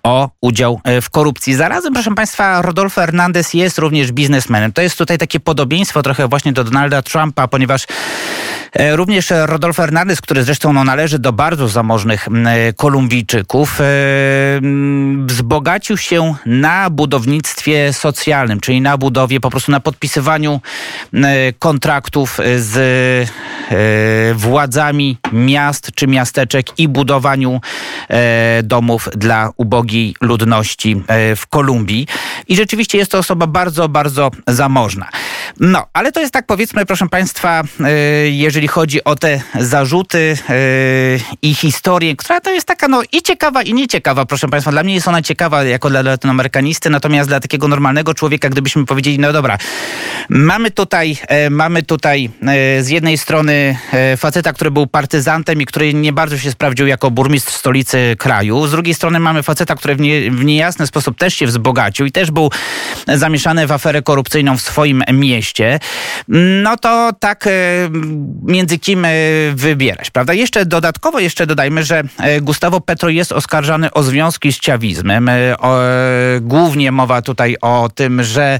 o 0.03 0.29
udział 0.41 0.81
e, 0.83 1.01
w 1.01 1.09
korupcji. 1.09 1.55
Zarazem, 1.55 1.93
proszę 1.93 2.15
Państwa, 2.15 2.61
Rodolfo 2.61 3.01
Hernandez 3.01 3.53
jest 3.53 3.77
również 3.77 4.11
biznesmenem. 4.11 4.73
To 4.73 4.81
jest 4.81 4.97
tutaj 4.97 5.17
takie 5.17 5.39
podobieństwo 5.39 6.03
trochę 6.03 6.27
właśnie 6.27 6.53
do 6.53 6.63
Donalda 6.63 7.01
Trumpa, 7.01 7.47
ponieważ 7.47 7.87
E, 8.73 8.95
również 8.95 9.29
Rodolfo 9.45 9.81
Hernandez, 9.81 10.21
który 10.21 10.43
zresztą 10.43 10.73
no, 10.73 10.83
należy 10.83 11.19
do 11.19 11.33
bardzo 11.33 11.67
zamożnych 11.67 12.27
Kolumbijczyków, 12.75 13.79
wzbogacił 15.25 15.97
się 15.97 16.35
na 16.45 16.89
budownictwie 16.89 17.93
socjalnym, 17.93 18.59
czyli 18.59 18.81
na 18.81 18.97
budowie, 18.97 19.39
po 19.39 19.49
prostu 19.49 19.71
na 19.71 19.79
podpisywaniu 19.79 20.61
kontraktów 21.59 22.39
z 22.57 22.77
e, 23.71 24.33
władzami 24.87 25.17
miast 25.33 25.91
czy 25.95 26.07
miasteczek 26.07 26.79
i 26.79 26.87
budowaniu 26.87 27.61
domów 28.63 29.09
dla 29.15 29.51
ubogiej 29.57 30.15
ludności 30.21 31.03
w 31.35 31.47
Kolumbii. 31.49 32.07
I 32.47 32.55
rzeczywiście 32.55 32.97
jest 32.97 33.11
to 33.11 33.17
osoba 33.17 33.47
bardzo, 33.47 33.89
bardzo 33.89 34.31
zamożna. 34.47 35.09
No, 35.59 35.85
ale 35.93 36.11
to 36.11 36.19
jest 36.19 36.33
tak 36.33 36.45
powiedzmy, 36.45 36.85
proszę 36.85 37.09
Państwa, 37.09 37.63
jeżeli 38.31 38.57
jeżeli 38.57 38.67
chodzi 38.67 39.03
o 39.03 39.15
te 39.15 39.41
zarzuty 39.59 40.37
yy, 40.49 41.19
i 41.41 41.55
historię, 41.55 42.15
która 42.15 42.41
to 42.41 42.51
jest 42.51 42.67
taka 42.67 42.87
no 42.87 43.01
i 43.11 43.21
ciekawa 43.21 43.61
i 43.63 43.73
nieciekawa, 43.73 44.25
proszę 44.25 44.47
Państwa. 44.47 44.71
Dla 44.71 44.83
mnie 44.83 44.93
jest 44.93 45.07
ona 45.07 45.21
ciekawa 45.21 45.63
jako 45.63 45.89
dla 45.89 46.01
latynoamerykanisty, 46.01 46.89
natomiast 46.89 47.29
dla 47.29 47.39
takiego 47.39 47.67
normalnego 47.67 48.13
człowieka, 48.13 48.49
gdybyśmy 48.49 48.85
powiedzieli, 48.85 49.19
no 49.19 49.33
dobra, 49.33 49.57
mamy 50.29 50.71
tutaj, 50.71 51.17
e, 51.27 51.49
mamy 51.49 51.83
tutaj 51.83 52.29
e, 52.41 52.83
z 52.83 52.89
jednej 52.89 53.17
strony 53.17 53.77
e, 53.93 54.17
faceta, 54.17 54.53
który 54.53 54.71
był 54.71 54.87
partyzantem 54.87 55.61
i 55.61 55.65
który 55.65 55.93
nie 55.93 56.13
bardzo 56.13 56.37
się 56.37 56.51
sprawdził 56.51 56.87
jako 56.87 57.11
burmistrz 57.11 57.53
stolicy 57.53 58.15
kraju. 58.19 58.67
Z 58.67 58.71
drugiej 58.71 58.93
strony 58.93 59.19
mamy 59.19 59.43
faceta, 59.43 59.75
który 59.75 59.95
w, 59.95 59.99
nie, 59.99 60.31
w 60.31 60.45
niejasny 60.45 60.87
sposób 60.87 61.17
też 61.17 61.33
się 61.33 61.45
wzbogacił 61.45 62.05
i 62.05 62.11
też 62.11 62.31
był 62.31 62.51
zamieszany 63.07 63.67
w 63.67 63.71
aferę 63.71 64.01
korupcyjną 64.01 64.57
w 64.57 64.61
swoim 64.61 65.03
mieście. 65.13 65.36
No 66.27 66.77
to 66.77 67.11
tak 67.19 67.49
między 68.43 68.79
kim 68.79 69.05
e, 69.05 69.09
wybierać, 69.53 70.11
prawda? 70.11 70.33
Jeszcze 70.33 70.65
dodatkowo 70.65 71.19
jeszcze 71.19 71.47
dodajmy, 71.47 71.83
że 71.83 72.03
e, 72.19 72.41
Gustavo 72.41 72.81
Petro 72.81 73.09
jest 73.09 73.31
oskarżany 73.31 73.91
o 73.91 74.03
związki 74.03 74.53
z 74.53 74.59
ciawizmem. 74.59 75.29
E, 75.29 75.55
głównie 76.41 76.91
mowa 76.91 77.21
tutaj 77.21 77.55
o 77.61 77.89
tym, 77.95 78.23
że 78.23 78.59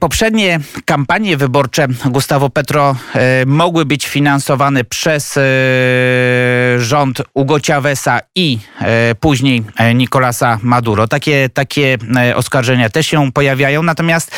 poprzednie 0.00 0.60
kampanie 0.84 1.36
wyborcze 1.36 1.86
Gustavo 2.06 2.50
Petro 2.50 2.96
e, 3.14 3.46
mogły 3.46 3.84
być 3.84 4.06
finansowane 4.06 4.84
przez 4.84 5.36
e, 5.36 5.40
rząd 6.78 7.22
Hugo 7.34 7.56
Chaveza 7.66 8.20
i 8.34 8.58
później 9.20 9.62
Nicolasa 9.94 10.58
Maduro. 10.62 11.08
Takie, 11.08 11.48
takie 11.48 11.98
oskarżenia 12.34 12.90
też 12.90 13.06
się 13.06 13.32
pojawiają, 13.32 13.82
natomiast 13.82 14.30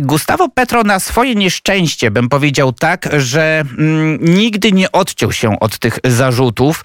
Gustavo 0.00 0.48
Petro 0.48 0.82
na 0.82 1.00
swoje 1.00 1.34
nieszczęście, 1.34 2.10
bym 2.10 2.28
powiedział 2.28 2.72
tak, 2.72 3.08
że 3.18 3.64
mm, 3.78 4.18
nigdy 4.20 4.72
nie 4.72 4.92
odciął 4.92 5.32
się 5.32 5.60
od 5.60 5.78
tych 5.78 5.98
zarzutów 6.04 6.84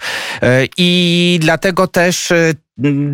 i 0.76 1.38
dlatego 1.40 1.86
też 1.86 2.32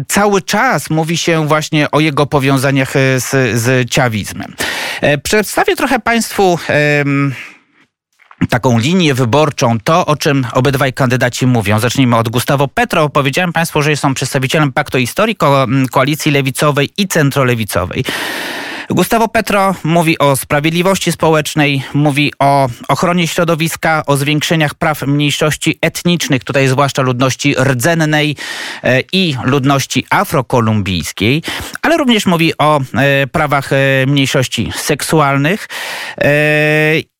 cały 0.08 0.42
czas 0.42 0.90
mówi 0.90 1.16
się 1.16 1.46
właśnie 1.48 1.90
o 1.90 2.00
jego 2.00 2.26
powiązaniach 2.26 2.96
e, 2.96 3.20
z, 3.20 3.60
z 3.60 3.90
ciawizmem. 3.90 4.54
E, 5.00 5.18
przedstawię 5.18 5.76
trochę 5.76 5.98
Państwu 5.98 6.58
taką 8.50 8.78
linię 8.78 9.14
wyborczą, 9.14 9.80
to 9.84 10.06
o 10.06 10.16
czym 10.16 10.46
obydwaj 10.52 10.92
kandydaci 10.92 11.46
mówią. 11.46 11.78
Zacznijmy 11.78 12.16
od 12.16 12.28
Gustavo 12.28 12.68
Petro. 12.68 13.08
Powiedziałem 13.08 13.52
Państwu, 13.52 13.82
że 13.82 13.96
są 13.96 14.14
przedstawicielem 14.14 14.72
Paktu 14.72 14.98
Historii, 14.98 15.36
ko 15.36 15.66
koalicji 15.90 16.32
lewicowej 16.32 16.90
i 16.96 17.08
centrolewicowej. 17.08 18.04
Gustavo 18.90 19.28
Petro 19.28 19.74
mówi 19.84 20.18
o 20.18 20.36
sprawiedliwości 20.36 21.12
społecznej, 21.12 21.82
mówi 21.94 22.32
o 22.38 22.68
ochronie 22.88 23.28
środowiska, 23.28 24.02
o 24.06 24.16
zwiększeniach 24.16 24.74
praw 24.74 25.02
mniejszości 25.02 25.78
etnicznych, 25.80 26.44
tutaj 26.44 26.68
zwłaszcza 26.68 27.02
ludności 27.02 27.54
rdzennej 27.54 28.36
e, 28.82 29.00
i 29.12 29.34
ludności 29.44 30.06
afrokolumbijskiej, 30.10 31.42
ale 31.82 31.96
również 31.96 32.26
mówi 32.26 32.52
o 32.58 32.80
e, 32.80 33.26
prawach 33.26 33.72
e, 33.72 33.76
mniejszości 34.06 34.70
seksualnych 34.76 35.68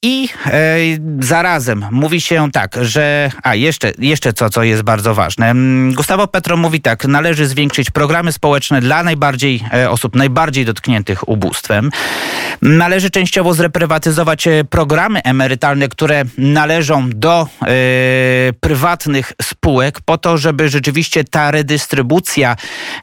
i 0.03 0.29
e, 0.47 0.79
zarazem 1.21 1.85
mówi 1.91 2.21
się 2.21 2.51
tak, 2.53 2.77
że. 2.83 3.31
A 3.43 3.55
jeszcze, 3.55 3.93
jeszcze 3.99 4.33
co, 4.33 4.51
co 4.51 4.63
jest 4.63 4.83
bardzo 4.83 5.15
ważne. 5.15 5.51
Mm, 5.51 5.95
Gustavo 5.95 6.27
Petro 6.27 6.57
mówi 6.57 6.81
tak: 6.81 7.05
należy 7.05 7.47
zwiększyć 7.47 7.91
programy 7.91 8.33
społeczne 8.33 8.81
dla 8.81 9.03
najbardziej 9.03 9.65
e, 9.75 9.91
osób 9.91 10.17
najbardziej 10.17 10.65
dotkniętych 10.65 11.29
ubóstwem. 11.29 11.91
Należy 12.63 13.11
częściowo 13.11 13.55
zreprywatyzować 13.55 14.47
e, 14.49 14.65
programy 14.65 15.23
emerytalne, 15.23 15.89
które 15.89 16.25
należą 16.39 17.11
do 17.11 17.47
e, 17.63 17.67
prywatnych 18.61 19.33
spółek, 19.43 20.01
po 20.01 20.19
to, 20.19 20.39
żeby 20.39 20.69
rzeczywiście 20.69 21.25
ta 21.25 21.51
redystrybucja 21.51 22.57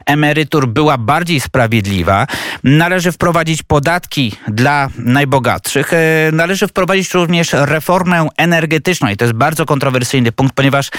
emerytur 0.06 0.68
była 0.68 0.98
bardziej 0.98 1.40
sprawiedliwa. 1.40 2.26
Należy 2.64 3.12
wprowadzić 3.12 3.62
podatki 3.62 4.32
dla 4.48 4.88
najbogatszych. 4.98 5.92
E, 5.92 6.30
należy 6.32 6.66
wprowadzić 6.66 6.85
wprowadzić 6.86 7.14
również 7.14 7.52
reformę 7.52 8.28
energetyczną 8.36 9.08
i 9.08 9.16
to 9.16 9.24
jest 9.24 9.34
bardzo 9.34 9.66
kontrowersyjny 9.66 10.32
punkt, 10.32 10.54
ponieważ 10.54 10.90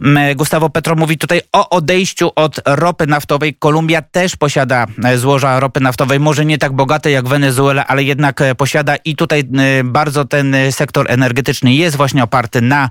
mm, 0.00 0.36
Gustavo 0.36 0.70
Petro 0.70 0.96
mówi 0.96 1.18
tutaj 1.18 1.40
o 1.52 1.70
odejściu 1.70 2.30
od 2.36 2.60
ropy 2.66 3.06
naftowej. 3.06 3.54
Kolumbia 3.54 4.02
też 4.02 4.36
posiada 4.36 4.86
e, 5.04 5.18
złoża 5.18 5.60
ropy 5.60 5.80
naftowej, 5.80 6.20
może 6.20 6.44
nie 6.44 6.58
tak 6.58 6.72
bogate 6.72 7.10
jak 7.10 7.28
Wenezuela, 7.28 7.86
ale 7.86 8.02
jednak 8.02 8.40
e, 8.40 8.54
posiada 8.54 8.96
i 8.96 9.16
tutaj 9.16 9.40
e, 9.40 9.84
bardzo 9.84 10.24
ten 10.24 10.56
sektor 10.70 11.06
energetyczny 11.10 11.74
jest 11.74 11.96
właśnie 11.96 12.22
oparty 12.22 12.60
na, 12.60 12.88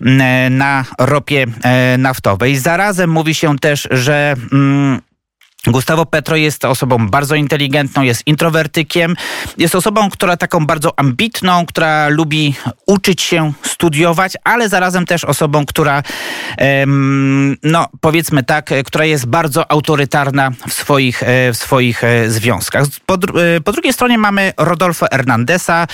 mm, 0.00 0.56
na 0.56 0.84
ropie 0.98 1.46
naftowej. 1.98 2.56
Zarazem 2.56 3.10
mówi 3.10 3.34
się 3.34 3.58
też, 3.58 3.88
że 3.90 4.34
mm, 4.52 5.00
Gustavo 5.66 6.06
Petro 6.06 6.36
jest 6.36 6.64
osobą 6.64 7.08
bardzo 7.08 7.34
inteligentną, 7.34 8.02
jest 8.02 8.26
introwertykiem, 8.26 9.16
jest 9.58 9.74
osobą, 9.74 10.10
która 10.10 10.36
taką 10.36 10.66
bardzo 10.66 10.98
ambitną, 10.98 11.66
która 11.66 12.08
lubi 12.08 12.54
uczyć 12.86 13.22
się, 13.22 13.52
studiować, 13.62 14.32
ale 14.44 14.68
zarazem 14.68 15.06
też 15.06 15.24
osobą, 15.24 15.66
która, 15.66 16.02
no 17.62 17.88
powiedzmy 18.00 18.42
tak, 18.42 18.70
która 18.84 19.04
jest 19.04 19.26
bardzo 19.26 19.72
autorytarna 19.72 20.50
w 20.68 20.72
swoich, 20.72 21.22
e, 21.22 21.52
w 21.52 21.56
swoich 21.56 22.04
e, 22.04 22.30
związkach. 22.30 22.84
Po, 23.06 23.14
e, 23.14 23.60
po 23.60 23.72
drugiej 23.72 23.92
stronie 23.92 24.18
mamy 24.18 24.52
Rodolfo 24.56 25.06
Hernandeza. 25.10 25.86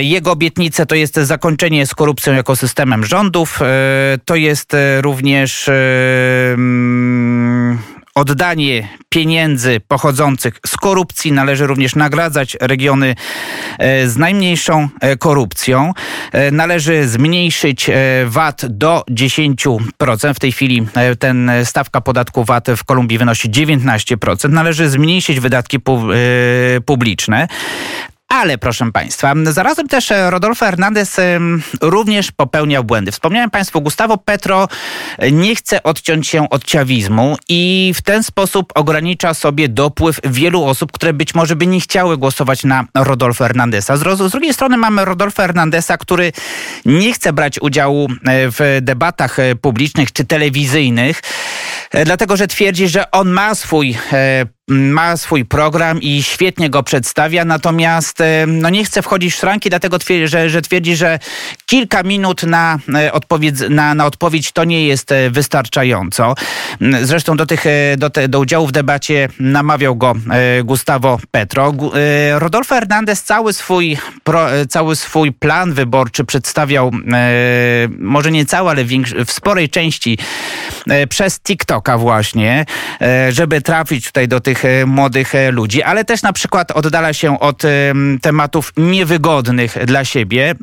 Jego 0.00 0.32
obietnice 0.32 0.86
to 0.86 0.94
jest 0.94 1.14
zakończenie 1.14 1.86
z 1.86 1.94
korupcją 1.94 2.32
jako 2.32 2.56
systemem 2.56 3.04
rządów. 3.04 3.60
To 4.24 4.36
jest 4.36 4.76
również 5.00 5.70
oddanie 8.20 8.88
pieniędzy 9.08 9.80
pochodzących 9.88 10.60
z 10.66 10.76
korupcji. 10.76 11.32
Należy 11.32 11.66
również 11.66 11.94
nagradzać 11.94 12.56
regiony 12.60 13.14
e, 13.78 14.08
z 14.08 14.16
najmniejszą 14.16 14.88
e, 15.00 15.16
korupcją. 15.16 15.92
E, 16.32 16.50
należy 16.50 17.08
zmniejszyć 17.08 17.90
VAT 18.26 18.66
do 18.68 19.04
10%. 19.10 20.34
W 20.34 20.40
tej 20.40 20.52
chwili 20.52 20.86
ten 21.18 21.50
stawka 21.64 22.00
podatku 22.00 22.44
VAT 22.44 22.66
w 22.76 22.84
Kolumbii 22.84 23.18
wynosi 23.18 23.50
19%. 23.50 24.48
Należy 24.48 24.90
zmniejszyć 24.90 25.40
wydatki 25.40 25.78
publiczne. 26.86 27.48
Ale 28.30 28.58
proszę 28.58 28.92
Państwa, 28.92 29.34
zarazem 29.44 29.88
też 29.88 30.10
e, 30.10 30.30
Rodolfo 30.30 30.66
Hernandez 30.66 31.16
również 31.80 32.32
popełniał 32.32 32.84
błędy. 32.84 33.12
Wspomniałem 33.12 33.50
Państwu, 33.50 33.80
Gustavo 33.80 34.18
Petro 34.18 34.68
nie 35.32 35.56
chce 35.56 35.82
odciąć 35.82 36.28
się 36.28 36.50
od 36.50 36.64
ciawizmu 36.64 37.36
i 37.48 37.92
w 37.96 38.02
ten 38.02 38.22
sposób 38.22 38.72
ogranicza 38.74 39.34
sobie 39.34 39.68
dopływ 39.68 40.20
wielu 40.24 40.64
osób, 40.64 40.92
które 40.92 41.12
być 41.12 41.34
może 41.34 41.56
by 41.56 41.66
nie 41.66 41.80
chciały 41.80 42.18
głosować 42.18 42.64
na 42.64 42.84
Rodolfo 42.94 43.44
Hernandeza. 43.44 43.96
Z, 43.96 44.30
drugiej 44.30 44.54
strony 44.54 44.76
mamy 44.76 45.04
Rodolfo 45.04 45.42
Hernandeza, 45.42 45.98
który 45.98 46.32
nie 46.84 47.12
chce 47.12 47.32
brać 47.32 47.58
udziału 47.60 48.08
e, 48.08 48.16
w 48.50 48.78
debatach 48.82 49.38
e, 49.38 49.54
publicznych 49.54 50.12
czy 50.12 50.24
telewizyjnych, 50.24 51.22
dlatego 52.04 52.36
że 52.36 52.46
twierdzi, 52.46 52.88
że 52.88 53.10
on 53.10 53.30
ma 53.30 53.54
swój 53.54 53.98
ma 54.70 55.16
swój 55.16 55.44
program 55.44 56.00
i 56.02 56.22
świetnie 56.22 56.70
go 56.70 56.82
przedstawia, 56.82 57.44
natomiast 57.44 58.20
e, 58.20 58.44
no 58.46 58.70
nie 58.70 58.84
chce 58.84 59.02
wchodzić 59.02 59.34
w 59.34 59.36
szranki, 59.36 59.70
dlatego 59.70 59.98
twierdzi, 59.98 60.28
że, 60.28 60.50
że 60.50 60.62
twierdzi, 60.62 60.96
że 60.96 61.18
kilka 61.66 62.02
minut 62.02 62.42
na, 62.42 62.78
e, 62.94 63.12
odpowiedź, 63.12 63.54
na, 63.70 63.94
na 63.94 64.06
odpowiedź 64.06 64.52
to 64.52 64.64
nie 64.64 64.86
jest 64.86 65.12
e, 65.12 65.30
wystarczająco. 65.30 66.34
Mm, 66.80 67.06
zresztą 67.06 67.36
do, 67.36 67.46
tych, 67.46 67.64
do, 67.96 68.10
te, 68.10 68.28
do 68.28 68.40
udziału 68.40 68.66
w 68.66 68.72
debacie 68.72 69.28
namawiał 69.40 69.96
go 69.96 70.14
Gustavo 70.64 71.18
Petro. 71.30 71.74
Rodolfo 72.34 72.74
Hernandez 72.74 73.22
cały 73.22 73.52
swój, 73.52 73.98
pro, 74.24 74.46
cały 74.68 74.96
swój 74.96 75.32
plan 75.32 75.72
wyborczy 75.72 76.24
przedstawiał, 76.24 76.90
może 77.98 78.30
nie 78.30 78.46
cały, 78.46 78.70
ale 78.70 78.84
w 79.26 79.32
sporej 79.32 79.68
części 79.68 80.18
przez 81.08 81.40
TikToka 81.40 81.98
właśnie, 81.98 82.64
żeby 83.30 83.60
trafić 83.60 84.06
tutaj 84.06 84.28
do 84.28 84.40
tych 84.40 84.59
młodych, 84.62 84.64
e, 84.64 84.86
młodych 84.86 85.34
e, 85.34 85.50
ludzi, 85.50 85.82
ale 85.82 86.04
też 86.04 86.22
na 86.22 86.32
przykład 86.32 86.70
oddala 86.70 87.12
się 87.12 87.40
od 87.40 87.62
tematów 88.22 88.72
niewygodnych 88.76 89.86
dla 89.86 90.04
siebie 90.04 90.54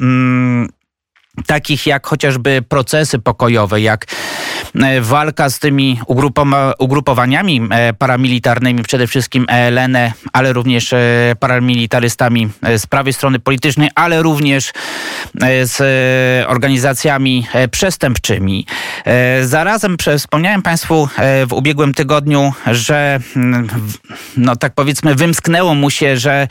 takich 1.45 1.87
jak 1.87 2.07
chociażby 2.07 2.61
procesy 2.69 3.19
pokojowe, 3.19 3.81
jak 3.81 4.03
e, 4.03 4.07
walka 5.01 5.49
z 5.49 5.59
tymi 5.59 5.99
ugrupowaniami 6.79 7.61
paramilitarnymi, 7.97 8.83
przede 8.83 9.07
wszystkim 9.07 9.45
ELN, 9.49 9.97
ale 10.33 10.53
również 10.53 10.93
paramilitarystami 11.39 12.49
z 12.77 12.87
prawej 12.87 13.13
strony 13.13 13.39
politycznej, 13.39 13.89
ale 13.95 14.21
również 14.21 14.71
z 15.63 15.77
organizacjami 16.47 17.47
przestępczymi. 17.71 18.65
Zarazem 19.41 19.97
wspomniałem 20.17 20.61
Państwu 20.61 21.09
w 21.47 21.53
ubiegłym 21.53 21.93
tygodniu, 21.93 22.53
że 22.71 23.19
mm, 23.35 23.67
no 24.37 24.55
tak 24.55 24.73
powiedzmy 24.73 25.15
wymsknęło 25.15 25.75
mu 25.75 25.89
się, 25.89 26.17
że 26.17 26.47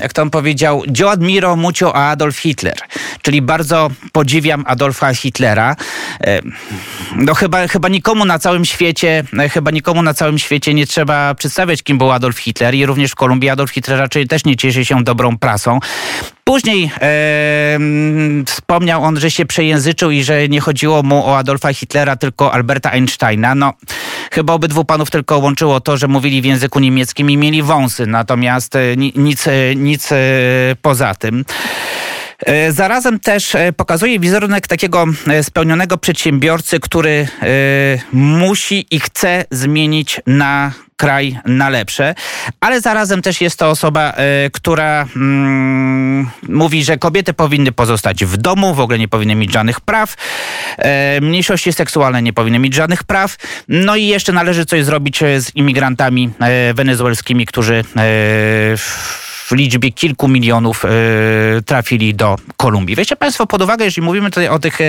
jak 0.00 0.12
to 0.12 0.22
on 0.22 0.30
powiedział, 0.30 0.82
Yo 0.98 1.10
admiro 1.10 1.56
mucho 1.56 1.96
a 1.96 2.10
Adolf 2.10 2.38
Hitler, 2.38 2.76
czyli 3.22 3.42
bardzo 3.42 3.90
podziwiam 4.12 4.64
Adolfa 4.66 5.14
Hitlera. 5.14 5.76
No 7.16 7.34
chyba, 7.34 7.68
chyba 7.68 7.88
nikomu 7.88 8.24
na 8.24 8.38
całym 8.38 8.64
świecie, 8.64 9.24
chyba 9.50 9.70
nikomu 9.70 10.02
na 10.02 10.14
całym 10.14 10.38
świecie 10.38 10.74
nie 10.74 10.86
trzeba 10.86 11.34
przedstawiać, 11.34 11.82
kim 11.82 11.98
był 11.98 12.12
Adolf 12.12 12.38
Hitler 12.38 12.74
i 12.74 12.86
również 12.86 13.12
w 13.12 13.14
Kolumbii 13.14 13.50
Adolf 13.50 13.70
Hitler 13.70 13.98
raczej 13.98 14.28
też 14.28 14.44
nie 14.44 14.56
cieszy 14.56 14.84
się 14.84 15.04
dobrą 15.04 15.38
prasą. 15.38 15.80
Później 16.44 16.90
e, 17.00 17.78
wspomniał 18.46 19.04
on, 19.04 19.20
że 19.20 19.30
się 19.30 19.46
przejęzyczył 19.46 20.10
i 20.10 20.22
że 20.22 20.48
nie 20.48 20.60
chodziło 20.60 21.02
mu 21.02 21.26
o 21.26 21.38
Adolfa 21.38 21.72
Hitlera, 21.72 22.16
tylko 22.16 22.52
Alberta 22.52 22.90
Einsteina. 22.90 23.54
No, 23.54 23.72
chyba 24.32 24.52
obydwu 24.52 24.84
panów 24.84 25.10
tylko 25.10 25.38
łączyło 25.38 25.80
to, 25.80 25.96
że 25.96 26.08
mówili 26.08 26.42
w 26.42 26.44
języku 26.44 26.80
niemieckim 26.80 27.30
i 27.30 27.36
mieli 27.36 27.62
wąsy, 27.62 28.06
natomiast 28.06 28.76
e, 28.76 28.96
nic, 28.96 29.44
nic 29.76 30.12
e, 30.12 30.16
poza 30.82 31.14
tym. 31.14 31.44
E, 32.46 32.72
zarazem 32.72 33.20
też 33.20 33.54
e, 33.54 33.72
pokazuje 33.72 34.20
wizerunek 34.20 34.66
takiego 34.66 35.04
e, 35.26 35.44
spełnionego 35.44 35.98
przedsiębiorcy, 35.98 36.80
który 36.80 37.28
musi 38.12 38.86
i 38.90 39.00
chce 39.00 39.44
zmienić 39.50 40.20
na 40.26 40.72
kraj 40.96 41.38
na 41.44 41.68
lepsze, 41.68 42.14
ale 42.60 42.80
zarazem 42.80 43.22
też 43.22 43.40
jest 43.40 43.58
to 43.58 43.70
osoba, 43.70 44.14
która 44.52 45.06
mm, 45.16 46.30
mówi, 46.48 46.84
że 46.84 46.98
kobiety 46.98 47.32
powinny 47.32 47.72
pozostać 47.72 48.24
w 48.24 48.36
domu, 48.36 48.74
w 48.74 48.80
ogóle 48.80 48.98
nie 48.98 49.08
powinny 49.08 49.34
mieć 49.34 49.52
żadnych 49.52 49.80
praw, 49.80 50.14
mniejszości 51.20 51.72
seksualne 51.72 52.22
nie 52.22 52.32
powinny 52.32 52.58
mieć 52.58 52.74
żadnych 52.74 53.04
praw, 53.04 53.36
no 53.68 53.96
i 53.96 54.06
jeszcze 54.06 54.32
należy 54.32 54.66
coś 54.66 54.84
zrobić 54.84 55.18
z 55.18 55.56
imigrantami 55.56 56.30
wenezuelskimi, 56.74 57.46
którzy 57.46 57.84
w 59.50 59.52
liczbie 59.52 59.92
kilku 59.92 60.28
milionów 60.28 60.84
e, 60.84 60.88
trafili 61.62 62.14
do 62.14 62.36
Kolumbii. 62.56 62.96
Weźcie 62.96 63.16
Państwo 63.16 63.46
pod 63.46 63.62
uwagę, 63.62 63.84
jeśli 63.84 64.02
mówimy 64.02 64.30
tutaj 64.30 64.48
o 64.48 64.58
tych 64.58 64.80
e, 64.80 64.84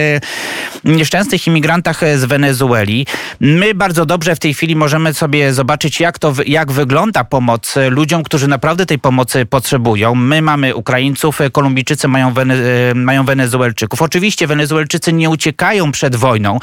nieszczęsnych 0.84 1.47
imigrantach 1.47 2.02
z 2.15 2.26
Wenezueli, 2.26 3.06
my 3.39 3.74
bardzo 3.74 4.06
dobrze 4.06 4.36
w 4.36 4.39
tej 4.39 4.54
chwili 4.54 4.76
możemy 4.76 5.13
sobie 5.13 5.54
zobaczyć, 5.54 6.00
jak 6.00 6.19
to, 6.19 6.34
jak 6.45 6.71
wygląda 6.71 7.24
pomoc 7.24 7.76
ludziom, 7.89 8.24
którzy 8.24 8.47
naprawdę 8.47 8.86
tej 8.86 9.00
pomocy 9.00 9.45
potrzebują. 9.45 10.15
My 10.15 10.41
mamy 10.41 10.76
Ukraińców, 10.76 11.39
Kolumbijczycy 11.52 12.08
mają, 12.08 12.34
Wene, 12.34 12.56
e, 12.56 12.95
mają 12.95 13.26
Wenezuelczyków. 13.26 14.02
Oczywiście 14.02 14.47
Wenezuelczycy 14.47 15.13
nie 15.13 15.30
uciekają 15.30 15.91
przed 15.91 16.15
wojną, 16.15 16.60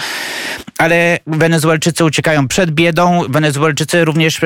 ale 0.78 1.18
Wenezuelczycy 1.26 2.04
uciekają 2.04 2.48
przed 2.48 2.70
biedą, 2.70 3.22
Wenezuelczycy 3.28 4.04
również 4.04 4.40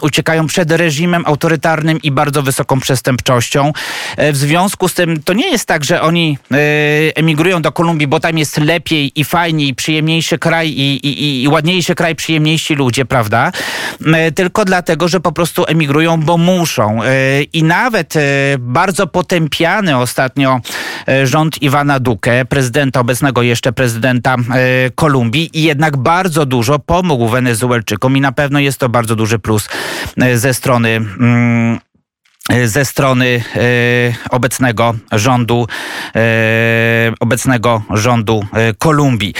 uciekają 0.00 0.46
przed 0.46 0.70
reżimem 0.70 1.22
autorytarnym 1.26 2.02
i 2.02 2.10
bardzo 2.10 2.42
wysokim 2.42 2.57
wysoką 2.58 2.80
przestępczością. 2.80 3.72
E, 4.16 4.32
w 4.32 4.36
związku 4.36 4.88
z 4.88 4.94
tym 4.94 5.22
to 5.22 5.32
nie 5.32 5.50
jest 5.50 5.66
tak, 5.66 5.84
że 5.84 6.02
oni 6.02 6.38
e, 6.50 6.56
emigrują 7.16 7.62
do 7.62 7.72
Kolumbii, 7.72 8.06
bo 8.06 8.20
tam 8.20 8.38
jest 8.38 8.58
lepiej 8.58 9.12
i 9.14 9.24
fajniej, 9.24 9.74
przyjemniejszy 9.74 10.38
kraj 10.38 10.68
i, 10.68 11.06
i, 11.06 11.42
i 11.42 11.48
ładniejszy 11.48 11.94
kraj, 11.94 12.14
przyjemniejsi 12.14 12.74
ludzie, 12.74 13.04
prawda? 13.04 13.52
E, 14.06 14.32
tylko 14.32 14.64
dlatego, 14.64 15.08
że 15.08 15.20
po 15.20 15.32
prostu 15.32 15.64
emigrują, 15.66 16.20
bo 16.20 16.36
muszą. 16.38 17.00
I 17.52 17.62
nawet 17.62 18.14
bardzo 18.58 19.06
potępiany 19.06 19.96
ostatnio 19.96 20.60
rząd 21.24 21.62
Iwana 21.62 22.00
Duque, 22.00 22.44
prezydenta, 22.48 23.00
obecnego 23.00 23.42
jeszcze 23.42 23.72
prezydenta 23.72 24.36
Kolumbii 24.94 25.50
i 25.52 25.62
jednak 25.62 25.96
bardzo 25.96 26.46
dużo 26.46 26.78
pomógł 26.78 27.28
Wenezuelczykom 27.28 28.16
i 28.16 28.20
na 28.20 28.32
pewno 28.32 28.58
jest 28.58 28.78
to 28.78 28.88
bardzo 28.88 29.16
duży 29.16 29.38
plus 29.38 29.68
ze 30.34 30.54
strony 30.54 30.88
mm, 30.88 31.78
ze 32.64 32.84
strony 32.84 33.42
e, 33.56 33.60
obecnego 34.30 34.94
rządu, 35.12 35.66
e, 36.16 36.20
obecnego 37.20 37.82
rządu 37.90 38.46
Kolumbii. 38.78 39.34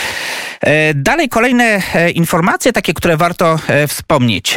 Dalej 0.95 1.29
kolejne 1.29 1.81
informacje, 2.15 2.73
takie, 2.73 2.93
które 2.93 3.17
warto 3.17 3.59
wspomnieć. 3.87 4.55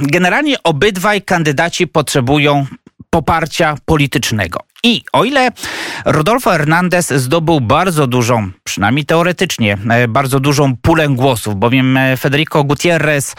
Generalnie 0.00 0.62
obydwaj 0.62 1.22
kandydaci 1.22 1.86
potrzebują 1.86 2.66
poparcia 3.10 3.76
politycznego. 3.84 4.60
I 4.84 5.02
o 5.12 5.24
ile 5.24 5.48
Rodolfo 6.04 6.50
Hernandez 6.50 7.10
zdobył 7.10 7.60
bardzo 7.60 8.06
dużą, 8.06 8.50
przynajmniej 8.64 9.04
teoretycznie, 9.04 9.78
e, 9.90 10.08
bardzo 10.08 10.40
dużą 10.40 10.76
pulę 10.76 11.08
głosów, 11.08 11.56
bowiem 11.56 11.96
e, 11.96 12.16
Federico 12.16 12.64
Gutierrez, 12.64 13.34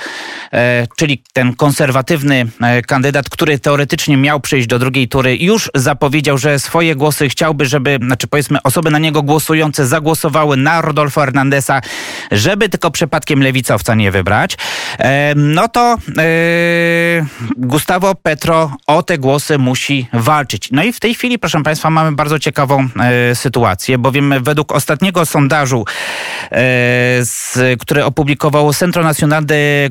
e, 0.53 0.87
czyli 0.97 1.23
ten 1.33 1.55
konserwatywny 1.55 2.45
kandydat, 2.87 3.29
który 3.29 3.59
teoretycznie 3.59 4.17
miał 4.17 4.39
przejść 4.39 4.67
do 4.67 4.79
drugiej 4.79 5.07
tury, 5.07 5.37
już 5.37 5.71
zapowiedział, 5.75 6.37
że 6.37 6.59
swoje 6.59 6.95
głosy 6.95 7.29
chciałby, 7.29 7.65
żeby, 7.65 7.99
znaczy 8.05 8.27
powiedzmy, 8.27 8.59
osoby 8.63 8.91
na 8.91 8.99
niego 8.99 9.23
głosujące 9.23 9.87
zagłosowały 9.87 10.57
na 10.57 10.81
Rodolfo 10.81 11.21
Hernandeza, 11.21 11.81
żeby 12.31 12.69
tylko 12.69 12.91
przypadkiem 12.91 13.43
lewicowca 13.43 13.95
nie 13.95 14.11
wybrać, 14.11 14.57
no 15.35 15.67
to 15.67 15.97
Gustavo 17.57 18.15
Petro 18.15 18.75
o 18.87 19.03
te 19.03 19.17
głosy 19.17 19.57
musi 19.57 20.07
walczyć. 20.13 20.69
No 20.71 20.83
i 20.83 20.93
w 20.93 20.99
tej 20.99 21.15
chwili 21.15 21.32
chwili, 21.33 21.39
proszę 21.39 21.63
Państwa, 21.63 21.89
mamy 21.89 22.11
bardzo 22.11 22.39
ciekawą 22.39 22.87
e, 22.99 23.35
sytuację, 23.35 23.97
bowiem 23.97 24.33
według 24.43 24.71
ostatniego 24.71 25.25
sondażu, 25.25 25.85
e, 25.85 26.55
z, 27.21 27.59
który 27.79 28.05
opublikowało 28.05 28.73
Centro 28.73 29.03
Nacional 29.03 29.45
de 29.45 29.89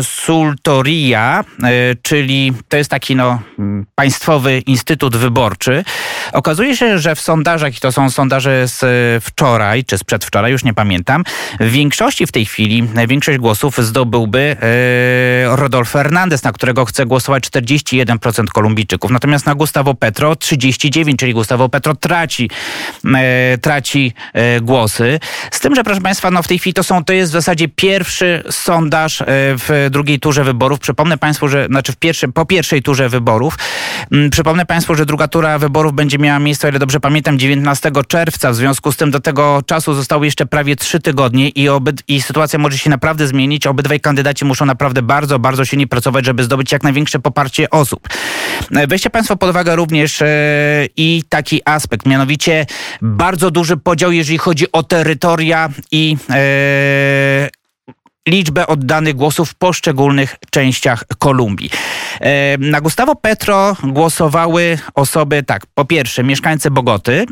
Consultoria, 0.00 1.44
e, 1.62 1.70
czyli 2.02 2.52
to 2.68 2.76
jest 2.76 2.90
taki 2.90 3.16
no, 3.16 3.42
państwowy 3.94 4.58
instytut 4.58 5.16
wyborczy, 5.16 5.84
okazuje 6.32 6.76
się, 6.76 6.98
że 6.98 7.14
w 7.14 7.20
sondażach, 7.20 7.76
i 7.76 7.80
to 7.80 7.92
są 7.92 8.10
sondaże 8.10 8.68
z 8.68 8.84
wczoraj, 9.24 9.84
czy 9.84 9.98
z 9.98 10.04
przedwczoraj, 10.04 10.52
już 10.52 10.64
nie 10.64 10.74
pamiętam, 10.74 11.24
w 11.60 11.70
większości 11.70 12.26
w 12.26 12.32
tej 12.32 12.46
chwili, 12.46 12.88
większość 13.08 13.38
głosów 13.38 13.78
zdobyłby 13.78 14.56
e, 14.60 15.56
Rodolfo 15.56 15.98
Hernandez, 15.98 16.42
na 16.42 16.52
którego 16.52 16.84
chce 16.84 17.06
głosować 17.06 17.44
41% 17.44 18.44
Kolumbijczyków. 18.46 19.10
Natomiast 19.10 19.46
na 19.46 19.54
Gustavo 19.54 19.94
Petro 19.94 20.19
Petro 20.20 20.36
39, 20.36 21.18
czyli 21.18 21.34
Gustavo 21.34 21.68
Petro 21.68 21.94
traci, 21.94 22.50
e, 23.14 23.58
traci 23.58 24.12
e, 24.32 24.60
głosy. 24.60 25.20
Z 25.50 25.60
tym, 25.60 25.74
że 25.74 25.84
proszę 25.84 26.00
Państwa, 26.00 26.30
no 26.30 26.42
w 26.42 26.48
tej 26.48 26.58
chwili 26.58 26.74
to, 26.74 26.82
są, 26.82 27.04
to 27.04 27.12
jest 27.12 27.32
w 27.32 27.32
zasadzie 27.32 27.68
pierwszy 27.68 28.42
sondaż 28.50 29.20
e, 29.20 29.24
w 29.28 29.88
drugiej 29.90 30.20
turze 30.20 30.44
wyborów. 30.44 30.78
Przypomnę 30.78 31.18
Państwu, 31.18 31.48
że 31.48 31.66
znaczy 31.66 31.92
w 31.92 31.96
pierwszy, 31.96 32.28
po 32.28 32.46
pierwszej 32.46 32.82
turze 32.82 33.08
wyborów. 33.08 33.58
Mm, 34.12 34.30
przypomnę 34.30 34.66
Państwu, 34.66 34.94
że 34.94 35.06
druga 35.06 35.28
tura 35.28 35.58
wyborów 35.58 35.92
będzie 35.92 36.18
miała 36.18 36.38
miejsce, 36.38 36.68
o 36.68 36.70
ile 36.70 36.78
dobrze 36.78 37.00
pamiętam, 37.00 37.38
19 37.38 37.90
czerwca. 38.08 38.50
W 38.52 38.56
związku 38.56 38.92
z 38.92 38.96
tym 38.96 39.10
do 39.10 39.20
tego 39.20 39.62
czasu 39.66 39.94
zostały 39.94 40.26
jeszcze 40.26 40.46
prawie 40.46 40.76
trzy 40.76 41.00
tygodnie 41.00 41.48
i, 41.48 41.68
obyd, 41.68 42.02
i 42.08 42.22
sytuacja 42.22 42.58
może 42.58 42.78
się 42.78 42.90
naprawdę 42.90 43.26
zmienić. 43.26 43.66
Obydwaj 43.66 44.00
kandydaci 44.00 44.44
muszą 44.44 44.66
naprawdę 44.66 45.02
bardzo, 45.02 45.38
bardzo 45.38 45.64
silnie 45.64 45.86
pracować, 45.86 46.24
żeby 46.24 46.44
zdobyć 46.44 46.72
jak 46.72 46.82
największe 46.82 47.18
poparcie 47.18 47.70
osób. 47.70 48.08
E, 48.76 48.86
weźcie 48.86 49.10
Państwo 49.10 49.36
pod 49.36 49.50
uwagę 49.50 49.76
również 49.76 50.09
e, 50.22 50.86
i 50.96 51.22
taki 51.28 51.60
aspekt, 51.64 52.06
mianowicie 52.06 52.66
bardzo 53.02 53.50
duży 53.50 53.76
podział, 53.76 54.12
jeżeli 54.12 54.38
chodzi 54.38 54.72
o 54.72 54.82
terytoria 54.82 55.68
i 55.92 56.16
e, 56.30 57.48
liczbę 58.28 58.66
oddanych 58.66 59.14
głosów 59.14 59.50
w 59.50 59.54
poszczególnych 59.54 60.36
częściach 60.50 61.04
Kolumbii. 61.18 61.70
Na 62.58 62.80
Gustavo 62.80 63.16
Petro 63.16 63.76
głosowały 63.82 64.78
osoby, 64.94 65.42
tak, 65.42 65.66
po 65.74 65.84
pierwsze 65.84 66.24
mieszkańcy 66.24 66.70
Bogoty, 66.70 67.26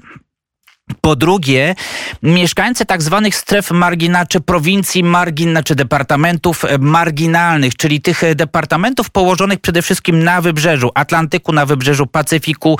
po 1.01 1.17
drugie, 1.17 1.75
mieszkańcy 2.23 2.87
tak 2.87 3.03
zwanych 3.03 3.37
stref 3.37 3.71
margina, 3.71 4.27
czy 4.27 4.41
prowincji 4.41 5.05
margin, 5.05 5.59
czy 5.65 5.75
departamentów 5.75 6.65
e, 6.65 6.79
marginalnych, 6.79 7.77
czyli 7.77 8.01
tych 8.01 8.25
e, 8.25 8.35
departamentów 8.35 9.11
położonych 9.11 9.61
przede 9.61 9.83
wszystkim 9.83 10.25
na 10.25 10.41
wybrzeżu 10.41 10.91
Atlantyku, 10.95 11.53
na 11.53 11.67
wybrzeżu 11.67 12.07
Pacyfiku, 12.07 12.79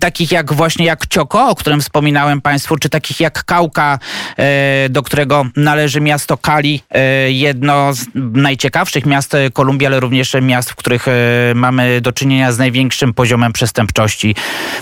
takich 0.00 0.32
jak 0.32 0.52
właśnie 0.52 0.86
jak 0.86 1.06
Cioko, 1.06 1.48
o 1.48 1.54
którym 1.54 1.80
wspominałem 1.80 2.40
Państwu, 2.40 2.76
czy 2.76 2.88
takich 2.88 3.20
jak 3.20 3.44
Kauka, 3.44 3.98
e, 4.36 4.88
do 4.88 5.02
którego 5.02 5.46
należy 5.56 6.00
miasto 6.00 6.36
Cali, 6.36 6.82
jedno 7.28 7.92
z 7.92 8.06
najciekawszych 8.14 9.06
miast 9.06 9.36
Kolumbii, 9.52 9.86
ale 9.86 10.00
również 10.00 10.36
miast, 10.42 10.70
w 10.70 10.74
których 10.74 11.06
mamy 11.54 12.00
do 12.00 12.12
czynienia 12.12 12.52
z 12.52 12.58
największym 12.58 13.14
poziomem 13.14 13.52
przestępczości 13.52 14.34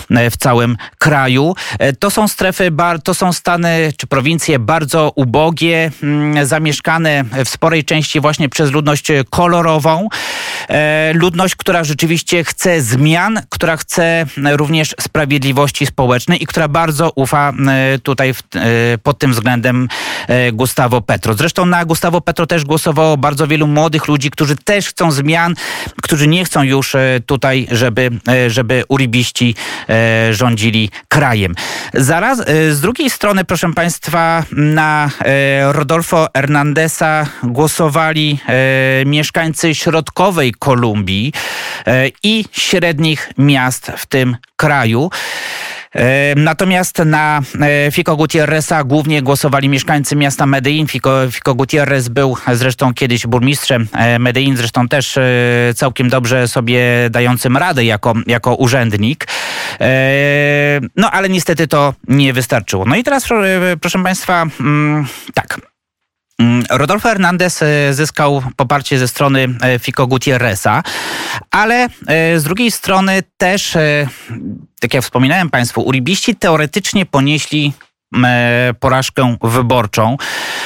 w 0.09 0.37
całym 0.37 0.77
kraju. 0.97 1.55
To 1.99 2.11
są 2.11 2.27
strefy 2.27 2.48
strefy, 2.53 2.71
to 3.03 3.13
są 3.13 3.33
stany 3.33 3.93
czy 3.97 4.07
prowincje 4.07 4.59
bardzo 4.59 5.11
ubogie, 5.15 5.91
mm, 6.03 6.45
zamieszkane 6.45 7.23
w 7.45 7.49
sporej 7.49 7.83
części 7.83 8.19
właśnie 8.19 8.49
przez 8.49 8.71
ludność 8.71 9.07
kolorową. 9.29 10.09
E, 10.69 11.13
ludność, 11.13 11.55
która 11.55 11.83
rzeczywiście 11.83 12.43
chce 12.43 12.81
zmian, 12.81 13.41
która 13.49 13.77
chce 13.77 14.25
również 14.51 14.95
sprawiedliwości 15.01 15.85
społecznej 15.85 16.43
i 16.43 16.45
która 16.45 16.67
bardzo 16.67 17.11
ufa 17.15 17.53
e, 17.67 17.99
tutaj 17.99 18.29
e, 18.29 18.97
pod 19.03 19.19
tym 19.19 19.31
względem 19.31 19.87
Gustavo 20.53 21.01
Petro. 21.01 21.33
Zresztą 21.33 21.65
na 21.65 21.85
Gustavo 21.85 22.21
Petro 22.21 22.47
też 22.47 22.65
głosowało 22.65 23.17
bardzo 23.17 23.47
wielu 23.47 23.67
młodych 23.67 24.07
ludzi, 24.07 24.31
którzy 24.31 24.55
też 24.55 24.87
chcą 24.87 25.11
zmian, 25.11 25.53
którzy 26.01 26.27
nie 26.27 26.45
chcą 26.45 26.63
już 26.63 26.95
tutaj, 27.25 27.67
żeby, 27.71 28.09
żeby 28.47 28.83
uribiści 28.87 29.55
rządzili 30.31 30.89
krajem. 31.07 31.55
Zaraz 31.93 32.38
z 32.47 32.81
drugiej 32.81 33.09
strony, 33.09 33.45
proszę 33.45 33.73
Państwa, 33.73 34.43
na 34.51 35.09
e, 35.19 35.73
Rodolfo 35.73 36.27
Hernandesa 36.35 37.25
głosowali 37.43 38.39
e, 38.47 39.05
mieszkańcy 39.05 39.75
środkowej 39.75 40.53
Kolumbii 40.59 41.33
i 42.23 42.45
średnich 42.51 43.31
miast 43.37 43.91
w 43.97 44.05
tym 44.05 44.37
kraju. 44.59 45.09
Natomiast 46.35 46.99
na 47.05 47.41
Fico 47.91 48.15
Gutierreza 48.15 48.83
głównie 48.83 49.21
głosowali 49.21 49.69
mieszkańcy 49.69 50.15
miasta 50.15 50.45
Medellin. 50.45 50.87
Fico, 50.87 51.31
Fico 51.31 51.55
Gutierrez 51.55 52.09
był 52.09 52.37
zresztą 52.53 52.93
kiedyś 52.93 53.27
burmistrzem 53.27 53.87
Medellin, 54.19 54.57
zresztą 54.57 54.87
też 54.87 55.19
całkiem 55.75 56.09
dobrze 56.09 56.47
sobie 56.47 56.81
dającym 57.09 57.57
radę 57.57 57.85
jako, 57.85 58.13
jako 58.27 58.55
urzędnik. 58.55 59.27
No 60.95 61.11
ale 61.11 61.29
niestety 61.29 61.67
to 61.67 61.93
nie 62.07 62.33
wystarczyło. 62.33 62.85
No 62.85 62.95
i 62.95 63.03
teraz 63.03 63.25
proszę 63.81 64.03
Państwa, 64.03 64.45
mm, 64.59 65.05
tak. 65.33 65.68
Mm, 66.39 66.63
Rodolfo 66.69 67.09
Hernandez 67.09 67.61
e, 67.61 67.93
zyskał 67.93 68.43
poparcie 68.55 68.99
ze 68.99 69.07
strony 69.07 69.47
e, 69.61 69.79
Fico 69.79 70.07
Gutierreza, 70.07 70.83
ale 71.51 71.87
e, 72.07 72.39
z 72.39 72.43
drugiej 72.43 72.71
strony 72.71 73.23
też, 73.37 73.77
tak 74.79 74.93
jak 74.93 75.03
wspominałem 75.03 75.49
Państwu, 75.49 75.81
uribiści 75.81 76.35
teoretycznie 76.35 77.05
ponieśli 77.05 77.73
porażkę 78.79 79.35
wyborczą, 79.41 80.17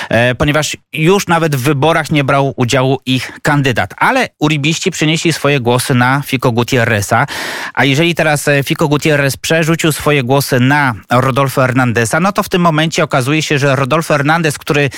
e, 0.09 0.35
ponieważ 0.35 0.77
już 0.93 1.27
nawet 1.27 1.55
w 1.55 1.61
wyborach 1.61 2.11
nie 2.11 2.23
brał 2.23 2.53
udziału 2.55 2.99
ich 3.05 3.31
kandydat. 3.41 3.93
Ale 3.97 4.27
uribiści 4.39 4.91
przynieśli 4.91 5.33
swoje 5.33 5.59
głosy 5.59 5.95
na 5.95 6.21
Fico 6.25 6.51
Gutierreza, 6.51 7.27
a 7.73 7.85
jeżeli 7.85 8.15
teraz 8.15 8.47
e, 8.47 8.63
Fico 8.63 8.87
Gutierrez 8.87 9.37
przerzucił 9.37 9.91
swoje 9.91 10.23
głosy 10.23 10.59
na 10.59 10.93
Rodolfo 11.09 11.61
Hernandeza, 11.61 12.19
no 12.19 12.31
to 12.31 12.43
w 12.43 12.49
tym 12.49 12.61
momencie 12.61 13.03
okazuje 13.03 13.41
się, 13.41 13.59
że 13.59 13.75
Rodolfo 13.75 14.13
Hernandez, 14.13 14.57
który 14.57 14.89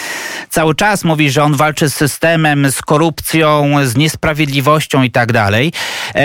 cały 0.50 0.76
czas 0.76 1.04
mówi, 1.04 1.32
że 1.32 1.44
on 1.44 1.56
walczy 1.56 1.90
z 1.90 1.96
systemem, 1.96 2.72
z 2.72 2.82
korupcją, 2.82 3.72
z 3.84 3.96
niesprawiedliwością 3.96 5.04
i 5.04 5.12
tak 5.12 5.32
dalej, 5.32 5.72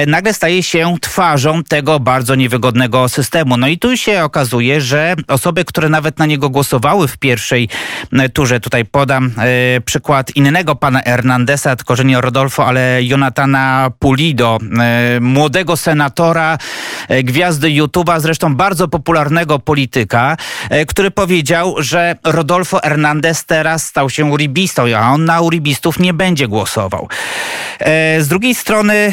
nagle 0.07 0.35
staje 0.35 0.63
się 0.63 0.97
twarzą 1.01 1.65
tego 1.65 2.01
bardzo 2.01 2.35
niewygodnego 2.35 3.09
systemu. 3.09 3.57
No 3.57 3.69
i 3.69 3.79
tu 3.79 3.97
się 3.97 4.25
okazuje, 4.25 4.81
że 4.81 5.15
osoby, 5.29 5.65
które 5.65 5.89
nawet 5.89 6.10
nawet 6.11 6.19
na 6.19 6.27
niego 6.27 6.51
głosowały 6.51 7.09
w 7.09 7.17
pierwszej 7.17 7.69
e, 8.13 8.29
turze. 8.29 8.61
Tutaj 8.61 8.85
podam 8.85 9.33
e, 9.39 9.81
przykład 9.81 10.37
innego 10.37 10.75
pana 10.75 11.01
Hernandesa, 11.01 11.77
tylko 11.77 11.97
że 11.97 12.05
nie 12.05 12.21
Rodolfo, 12.21 12.67
ale 12.67 13.03
Jonatana 13.03 13.91
Pulido, 13.99 14.59
e, 14.79 15.21
młodego 15.21 15.77
senatora, 15.77 16.59
gwiazdy 17.25 17.69
YouTube'a, 17.69 18.21
zresztą 18.21 18.57
bardzo 18.57 18.89
popularnego 18.89 19.59
polityka, 19.59 20.37
który 20.89 21.11
powiedział, 21.11 21.75
że 21.79 22.17
Rodolfo 22.25 22.81
Hernandez 22.83 23.45
teraz 23.45 23.87
stał 23.87 24.11
się 24.11 24.25
uribistą, 24.25 24.83
a 24.97 25.13
on 25.13 25.25
na 25.25 25.41
uribistów 25.41 25.99
nie 25.99 26.15
będzie 26.15 26.49
głosował. 26.49 27.09
Z 28.19 28.29
drugiej 28.29 28.55
strony, 28.55 29.13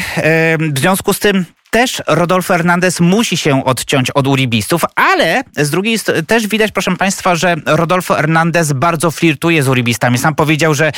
w 0.58 0.78
związku 0.78 1.12
z 1.12 1.18
tym 1.18 1.44
też 1.70 2.02
Rodolfo 2.06 2.54
Hernandez 2.54 3.00
musi 3.00 3.36
się 3.36 3.64
odciąć 3.64 4.10
od 4.10 4.26
uribistów, 4.26 4.82
ale 4.94 5.42
z 5.56 5.70
drugiej 5.70 5.98
strony 5.98 6.22
też 6.22 6.46
widać, 6.46 6.72
proszę 6.72 6.96
Państwa, 6.96 7.34
że 7.34 7.56
Rodolfo 7.66 8.14
Hernandez 8.14 8.72
bardzo 8.72 9.10
flirtuje 9.10 9.62
z 9.62 9.68
uribistami. 9.68 10.18
Sam 10.18 10.34
powiedział, 10.34 10.74
że 10.74 10.92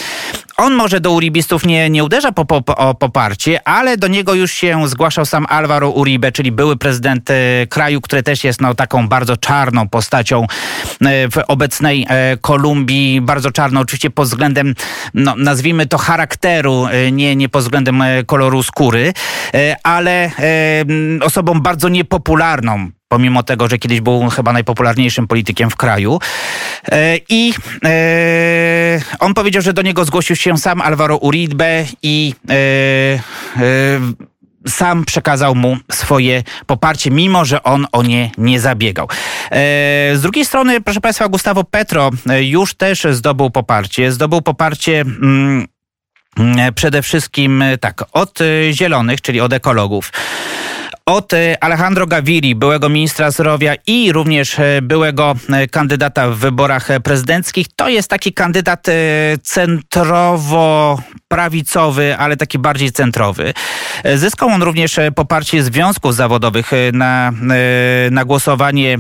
on 0.57 0.75
może 0.75 1.01
do 1.01 1.13
uribistów 1.13 1.67
nie, 1.67 1.91
nie 1.91 2.05
uderza 2.05 2.33
po, 2.33 2.45
po, 2.45 2.77
o 2.77 2.95
poparcie, 2.95 3.69
ale 3.69 3.97
do 3.97 4.09
niego 4.09 4.35
już 4.35 4.53
się 4.53 4.89
zgłaszał 4.89 5.27
sam 5.27 5.47
Alvaro 5.49 5.91
Uribe, 5.91 6.33
czyli 6.33 6.53
były 6.53 6.77
prezydent 6.77 7.31
e, 7.31 7.67
kraju, 7.67 8.01
który 8.01 8.23
też 8.23 8.45
jest 8.45 8.61
no, 8.61 8.75
taką 8.75 9.09
bardzo 9.09 9.37
czarną 9.37 9.89
postacią 9.89 10.43
e, 10.43 10.47
w 11.29 11.37
obecnej 11.49 12.07
e, 12.09 12.37
Kolumbii. 12.41 13.21
Bardzo 13.21 13.51
czarną 13.51 13.81
oczywiście 13.81 14.11
pod 14.11 14.29
względem, 14.29 14.75
no, 15.15 15.35
nazwijmy 15.37 15.87
to 15.87 15.99
charakteru, 15.99 16.87
nie, 17.13 17.37
nie 17.37 17.49
pod 17.49 17.63
względem 17.63 18.03
koloru 18.27 18.63
skóry, 18.63 19.13
ale 19.83 20.31
osobą 21.21 21.61
bardzo 21.61 21.89
niepopularną 21.89 22.91
pomimo 23.13 23.43
tego, 23.43 23.69
że 23.69 23.79
kiedyś 23.79 24.01
był 24.01 24.29
chyba 24.29 24.53
najpopularniejszym 24.53 25.27
politykiem 25.27 25.71
w 25.71 25.77
kraju. 25.77 26.19
E, 26.89 27.17
I 27.29 27.55
e, 27.85 29.01
on 29.21 29.35
powiedział, 29.35 29.63
że 29.63 29.73
do 29.73 29.83
niego 29.83 30.05
zgłosił 30.05 30.37
się 30.37 30.59
sam 30.59 30.81
Alvaro 30.81 31.17
Uribe 31.17 31.85
i 32.03 32.35
e, 32.51 32.55
sam 34.69 35.05
przekazał 35.05 35.55
mu 35.55 35.77
swoje 35.93 36.43
poparcie, 36.67 37.11
mimo 37.11 37.45
że 37.45 37.63
on 37.63 37.87
o 37.93 38.03
nie 38.03 38.31
nie 38.39 38.61
zabiegał. 38.61 39.09
Z 40.15 40.21
drugiej 40.21 40.45
strony, 40.45 40.81
proszę 40.81 41.01
Państwa, 41.01 41.29
Gustavo 41.29 41.65
Petro 41.65 42.11
już 42.41 42.75
też 42.75 43.07
zdobył 43.11 43.51
poparcie. 43.51 44.13
Zdobył 44.13 44.43
poparcie. 44.43 45.05
Mm, 46.41 46.75
przede 46.75 47.03
wszystkim 47.03 47.65
tak, 47.81 48.05
od 48.13 48.39
zielonych, 48.73 49.21
czyli 49.21 49.41
od 49.41 49.53
ekologów 49.53 50.13
od 51.11 51.33
e, 51.33 51.65
Alejandro 51.65 52.07
Gaviri, 52.07 52.55
byłego 52.55 52.89
ministra 52.89 53.31
zdrowia 53.31 53.75
i 53.87 54.13
również 54.13 54.59
e, 54.59 54.83
byłego 54.83 55.35
e, 55.53 55.69
kandydata 55.69 56.31
w 56.31 56.37
wyborach 56.37 56.89
prezydenckich. 57.05 57.67
To 57.77 57.89
jest 57.89 58.11
taki 58.11 58.33
kandydat 58.33 58.87
centrowo-prawicowy, 59.43 62.17
ale 62.19 62.37
taki 62.37 62.59
bardziej 62.59 62.93
centrowy. 62.93 63.55
Zyskał 64.15 64.49
on 64.49 64.63
również 64.63 65.01
poparcie 65.15 65.63
związków 65.63 66.15
zawodowych 66.15 66.71
na, 66.93 67.33
na 68.11 68.25
głosowanie, 68.25 68.99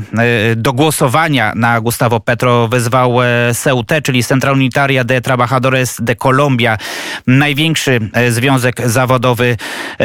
do 0.56 0.72
głosowania 0.72 1.52
na 1.56 1.80
Gustavo 1.80 2.20
Petro 2.20 2.68
wezwał 2.68 3.16
CUT, 3.54 3.90
czyli 4.02 4.24
Central 4.24 4.54
Unitaria 4.54 5.04
de 5.04 5.20
Trabajadores 5.20 5.96
de 6.00 6.16
Colombia, 6.16 6.78
największy 7.26 8.10
związek 8.28 8.88
zawodowy 8.88 9.56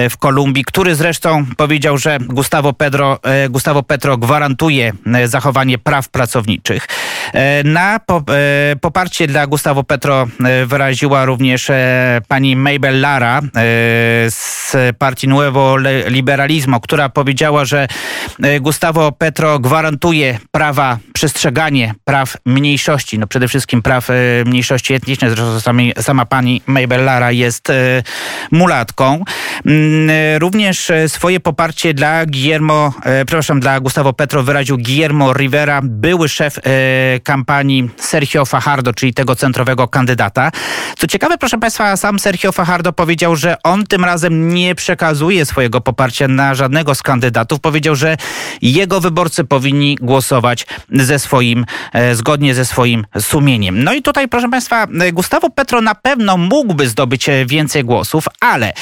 w 0.09 0.17
Kolumbii, 0.17 0.63
który 0.63 0.95
zresztą 0.95 1.45
powiedział, 1.57 1.94
powiedział, 1.95 1.97
że 1.97 2.19
Gustavo, 2.33 2.73
Pedro, 2.73 3.19
e, 3.23 3.49
Gustavo 3.49 3.83
Petro 3.83 4.17
gwarantuje 4.17 4.93
e, 5.13 5.27
zachowanie 5.27 5.77
praw 5.77 6.09
pracowniczych. 6.09 6.87
E, 7.33 7.63
na 7.63 7.99
poparcie 8.81 9.27
dla 9.27 9.47
Gustavo 9.47 9.83
Petro 9.83 10.27
wyraziła 10.65 11.25
również 11.25 11.71
pani 12.27 12.55
Mabel 12.55 13.01
Lara 13.01 13.41
z 14.29 14.71
partii 14.97 15.27
Nuevo 15.27 15.77
Liberalismo, 16.07 16.79
która 16.79 17.09
powiedziała, 17.09 17.65
że 17.65 17.87
Gustavo 18.61 19.11
Petro 19.11 19.59
gwarantuje 19.59 20.39
prawa, 20.51 20.97
przestrzeganie 21.13 21.93
praw 22.03 22.37
mniejszości, 22.45 23.19
no 23.19 23.27
przede 23.27 23.47
wszystkim 23.47 23.81
praw 23.81 24.07
mniejszości 24.45 24.93
etnicznej. 24.93 25.31
Zresztą 25.31 25.73
sama 26.01 26.25
pani 26.25 26.61
Mabel 26.67 27.05
Lara 27.05 27.31
jest 27.31 27.71
mulatką. 28.51 29.23
Mm, 29.65 30.09
również 30.39 30.91
swoje 31.07 31.39
poparcie 31.39 31.74
dla 31.93 32.25
Guillermo, 32.25 32.93
e, 33.03 33.25
przepraszam, 33.25 33.59
dla 33.59 33.79
Gustavo 33.79 34.13
Petro 34.13 34.43
wyraził 34.43 34.77
Guillermo 34.77 35.33
Rivera, 35.33 35.81
były 35.83 36.29
szef 36.29 36.57
e, 36.57 36.61
kampanii 37.19 37.89
Sergio 37.97 38.45
Fajardo, 38.45 38.93
czyli 38.93 39.13
tego 39.13 39.35
centrowego 39.35 39.87
kandydata. 39.87 40.51
Co 40.97 41.07
ciekawe, 41.07 41.37
proszę 41.37 41.57
Państwa, 41.57 41.97
sam 41.97 42.19
Sergio 42.19 42.51
Fajardo 42.51 42.93
powiedział, 42.93 43.35
że 43.35 43.55
on 43.63 43.85
tym 43.85 44.05
razem 44.05 44.53
nie 44.53 44.75
przekazuje 44.75 45.45
swojego 45.45 45.81
poparcia 45.81 46.27
na 46.27 46.55
żadnego 46.55 46.95
z 46.95 47.03
kandydatów. 47.03 47.59
Powiedział, 47.59 47.95
że 47.95 48.17
jego 48.61 49.01
wyborcy 49.01 49.43
powinni 49.43 49.95
głosować 50.01 50.67
ze 50.91 51.19
swoim, 51.19 51.65
e, 51.93 52.15
zgodnie 52.15 52.55
ze 52.55 52.65
swoim 52.65 53.05
sumieniem. 53.19 53.83
No 53.83 53.93
i 53.93 54.01
tutaj, 54.01 54.27
proszę 54.27 54.49
Państwa, 54.49 54.87
Gustavo 55.13 55.49
Petro 55.49 55.81
na 55.81 55.95
pewno 55.95 56.37
mógłby 56.37 56.87
zdobyć 56.87 57.29
więcej 57.45 57.83
głosów, 57.83 58.25
ale 58.39 58.73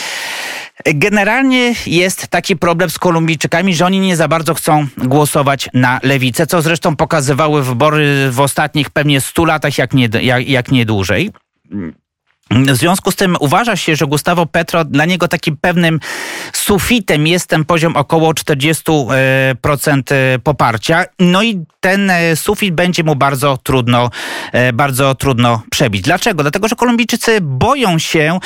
Generalnie 0.85 1.73
jest 1.87 2.27
taki 2.27 2.55
problem 2.55 2.82
z 2.91 2.99
Kolumbijczykami, 2.99 3.75
że 3.75 3.85
oni 3.85 3.99
nie 3.99 4.15
za 4.15 4.27
bardzo 4.27 4.53
chcą 4.53 4.87
głosować 4.97 5.69
na 5.73 5.99
lewicę, 6.03 6.47
co 6.47 6.61
zresztą 6.61 6.95
pokazywały 6.95 7.63
wybory 7.63 8.31
w 8.31 8.39
ostatnich 8.39 8.89
pewnie 8.89 9.21
100 9.21 9.45
latach, 9.45 9.77
jak 9.77 9.93
nie, 9.93 10.09
jak, 10.21 10.47
jak 10.47 10.71
nie 10.71 10.85
dłużej. 10.85 11.31
W 12.53 12.75
związku 12.75 13.11
z 13.11 13.15
tym 13.15 13.35
uważa 13.39 13.75
się, 13.75 13.95
że 13.95 14.05
Gustavo 14.05 14.45
Petro 14.45 14.85
dla 14.85 15.05
niego 15.05 15.27
takim 15.27 15.57
pewnym 15.57 15.99
sufitem 16.53 17.27
jest 17.27 17.47
ten 17.47 17.65
poziom 17.65 17.95
około 17.95 18.33
40% 18.33 20.03
e, 20.11 20.39
poparcia. 20.39 21.05
No 21.19 21.43
i 21.43 21.65
ten 21.79 22.09
e, 22.09 22.35
sufit 22.35 22.75
będzie 22.75 23.03
mu 23.03 23.15
bardzo 23.15 23.57
trudno, 23.57 24.09
e, 24.51 24.73
bardzo 24.73 25.15
trudno 25.15 25.63
przebić. 25.71 26.01
Dlaczego? 26.01 26.43
Dlatego, 26.43 26.67
że 26.67 26.75
Kolumbijczycy 26.75 27.37
boją 27.41 27.99
się 27.99 28.39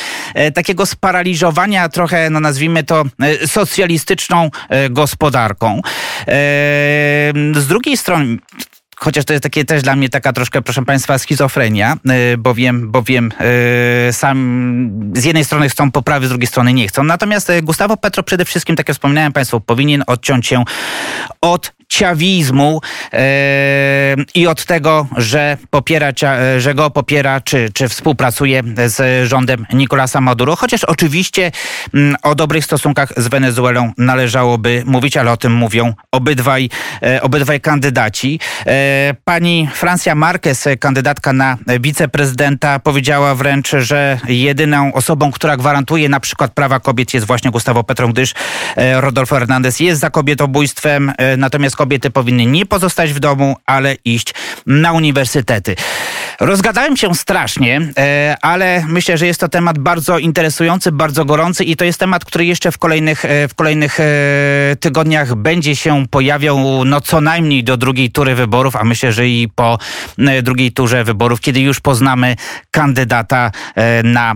takiego 0.53 0.85
sparaliżowania 0.85 1.89
trochę, 1.89 2.29
no 2.29 2.39
nazwijmy 2.39 2.83
to, 2.83 3.03
socjalistyczną 3.45 4.49
gospodarką. 4.89 5.81
Z 7.55 7.67
drugiej 7.67 7.97
strony, 7.97 8.37
chociaż 8.99 9.25
to 9.25 9.33
jest 9.33 9.43
takie 9.43 9.65
też 9.65 9.81
dla 9.81 9.95
mnie 9.95 10.09
taka 10.09 10.33
troszkę, 10.33 10.61
proszę 10.61 10.85
Państwa, 10.85 11.17
schizofrenia, 11.17 11.97
y, 12.33 12.37
bowiem, 12.37 12.91
bowiem 12.91 13.31
yy, 14.05 14.13
sam 14.13 15.11
z 15.15 15.23
jednej 15.23 15.45
strony 15.45 15.69
chcą 15.69 15.91
poprawy, 15.91 16.25
z 16.25 16.29
drugiej 16.29 16.47
strony 16.47 16.73
nie 16.73 16.87
chcą. 16.87 17.03
Natomiast 17.03 17.49
y, 17.49 17.61
Gustavo 17.61 17.97
Petro 17.97 18.23
przede 18.23 18.45
wszystkim, 18.45 18.75
tak 18.75 18.87
jak 18.87 18.95
wspominałem 18.95 19.33
Państwu, 19.33 19.61
powinien 19.61 20.03
odciąć 20.07 20.47
się 20.47 20.63
od 21.41 21.73
ciawizmu 21.89 22.81
e, 23.13 24.15
i 24.35 24.47
od 24.47 24.65
tego, 24.65 25.07
że 25.17 25.57
popiera, 25.69 26.11
że 26.57 26.75
go 26.75 26.89
popiera, 26.89 27.41
czy, 27.41 27.69
czy 27.73 27.89
współpracuje 27.89 28.63
z 28.85 29.27
rządem 29.27 29.65
Nicolasa 29.73 30.21
Maduro. 30.21 30.55
Chociaż 30.55 30.83
oczywiście 30.83 31.51
mm, 31.93 32.15
o 32.23 32.35
dobrych 32.35 32.65
stosunkach 32.65 33.13
z 33.17 33.27
Wenezuelą 33.27 33.91
należałoby 33.97 34.83
mówić, 34.85 35.17
ale 35.17 35.31
o 35.31 35.37
tym 35.37 35.53
mówią 35.53 35.93
obydwaj, 36.11 36.69
e, 37.03 37.21
obydwaj 37.21 37.61
kandydaci. 37.61 38.39
E, 38.65 39.15
Pani 39.25 39.69
Francia 39.73 40.15
Marquez, 40.15 40.67
kandydatka 40.79 41.33
na 41.33 41.57
wiceprezydenta, 41.79 42.79
powiedziała 42.79 43.35
wręcz, 43.35 43.69
że 43.69 44.19
jedyną 44.27 44.93
osobą, 44.93 45.31
która 45.31 45.57
gwarantuje 45.57 46.09
na 46.09 46.19
przykład 46.19 46.53
prawa 46.53 46.79
kobiet 46.79 47.13
jest 47.13 47.27
właśnie 47.27 47.51
Gustavo 47.51 47.83
Petro, 47.83 48.07
gdyż 48.07 48.33
Rodolfo 48.99 49.35
Hernandez 49.35 49.79
jest 49.79 50.01
za 50.01 50.09
kobietobójstwem, 50.09 51.13
natomiast 51.37 51.76
kobiety 51.77 52.09
powinny 52.09 52.45
nie 52.45 52.65
pozostać 52.65 53.13
w 53.13 53.19
domu, 53.19 53.55
ale 53.65 53.95
iść 54.05 54.33
na 54.65 54.91
uniwersytety. 54.91 55.75
Rozgadałem 56.39 56.97
się 56.97 57.15
strasznie, 57.15 57.81
e, 57.97 58.37
ale 58.41 58.85
myślę, 58.87 59.17
że 59.17 59.27
jest 59.27 59.39
to 59.39 59.49
temat 59.49 59.79
bardzo 59.79 60.19
interesujący, 60.19 60.91
bardzo 60.91 61.25
gorący 61.25 61.63
i 61.63 61.75
to 61.75 61.85
jest 61.85 61.99
temat, 61.99 62.25
który 62.25 62.45
jeszcze 62.45 62.71
w 62.71 62.77
kolejnych, 62.77 63.25
e, 63.25 63.47
w 63.47 63.55
kolejnych 63.55 63.99
e, 63.99 64.03
tygodniach 64.79 65.35
będzie 65.35 65.75
się 65.75 66.07
pojawiał 66.09 66.85
no 66.85 67.01
co 67.01 67.21
najmniej 67.21 67.63
do 67.63 67.77
drugiej 67.77 68.11
tury 68.11 68.35
wyborów, 68.35 68.75
a 68.75 68.83
myślę, 68.83 69.11
że 69.11 69.27
i 69.27 69.49
po 69.55 69.77
drugiej 70.43 70.71
turze 70.71 71.03
wyborów, 71.03 71.41
kiedy 71.41 71.59
już 71.59 71.79
poznamy 71.79 72.35
kandydata 72.71 73.51
na, 74.03 74.35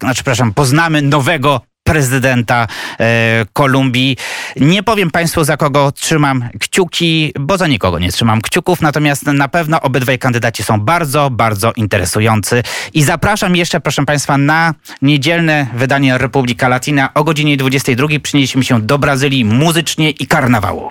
znaczy, 0.00 0.14
przepraszam, 0.14 0.54
poznamy 0.54 1.02
nowego 1.02 1.60
prezydenta 1.86 2.66
e, 3.00 3.46
Kolumbii. 3.52 4.16
Nie 4.56 4.82
powiem 4.82 5.10
Państwu, 5.10 5.44
za 5.44 5.56
kogo 5.56 5.92
trzymam 5.92 6.48
kciuki, 6.60 7.32
bo 7.40 7.58
za 7.58 7.66
nikogo 7.66 7.98
nie 7.98 8.12
trzymam 8.12 8.40
kciuków, 8.40 8.80
natomiast 8.80 9.26
na 9.26 9.48
pewno 9.48 9.80
obydwaj 9.80 10.18
kandydaci 10.18 10.62
są 10.62 10.80
bardzo, 10.80 11.30
bardzo 11.30 11.72
interesujący. 11.76 12.62
I 12.94 13.02
zapraszam 13.02 13.56
jeszcze, 13.56 13.80
proszę 13.80 14.04
Państwa, 14.04 14.38
na 14.38 14.74
niedzielne 15.02 15.66
wydanie 15.74 16.18
Republika 16.18 16.68
Latina 16.68 17.14
o 17.14 17.24
godzinie 17.24 17.56
22. 17.56 18.08
Przynieśmy 18.22 18.64
się 18.64 18.80
do 18.82 18.98
Brazylii 18.98 19.44
muzycznie 19.44 20.10
i 20.10 20.26
karnawałowo. 20.26 20.90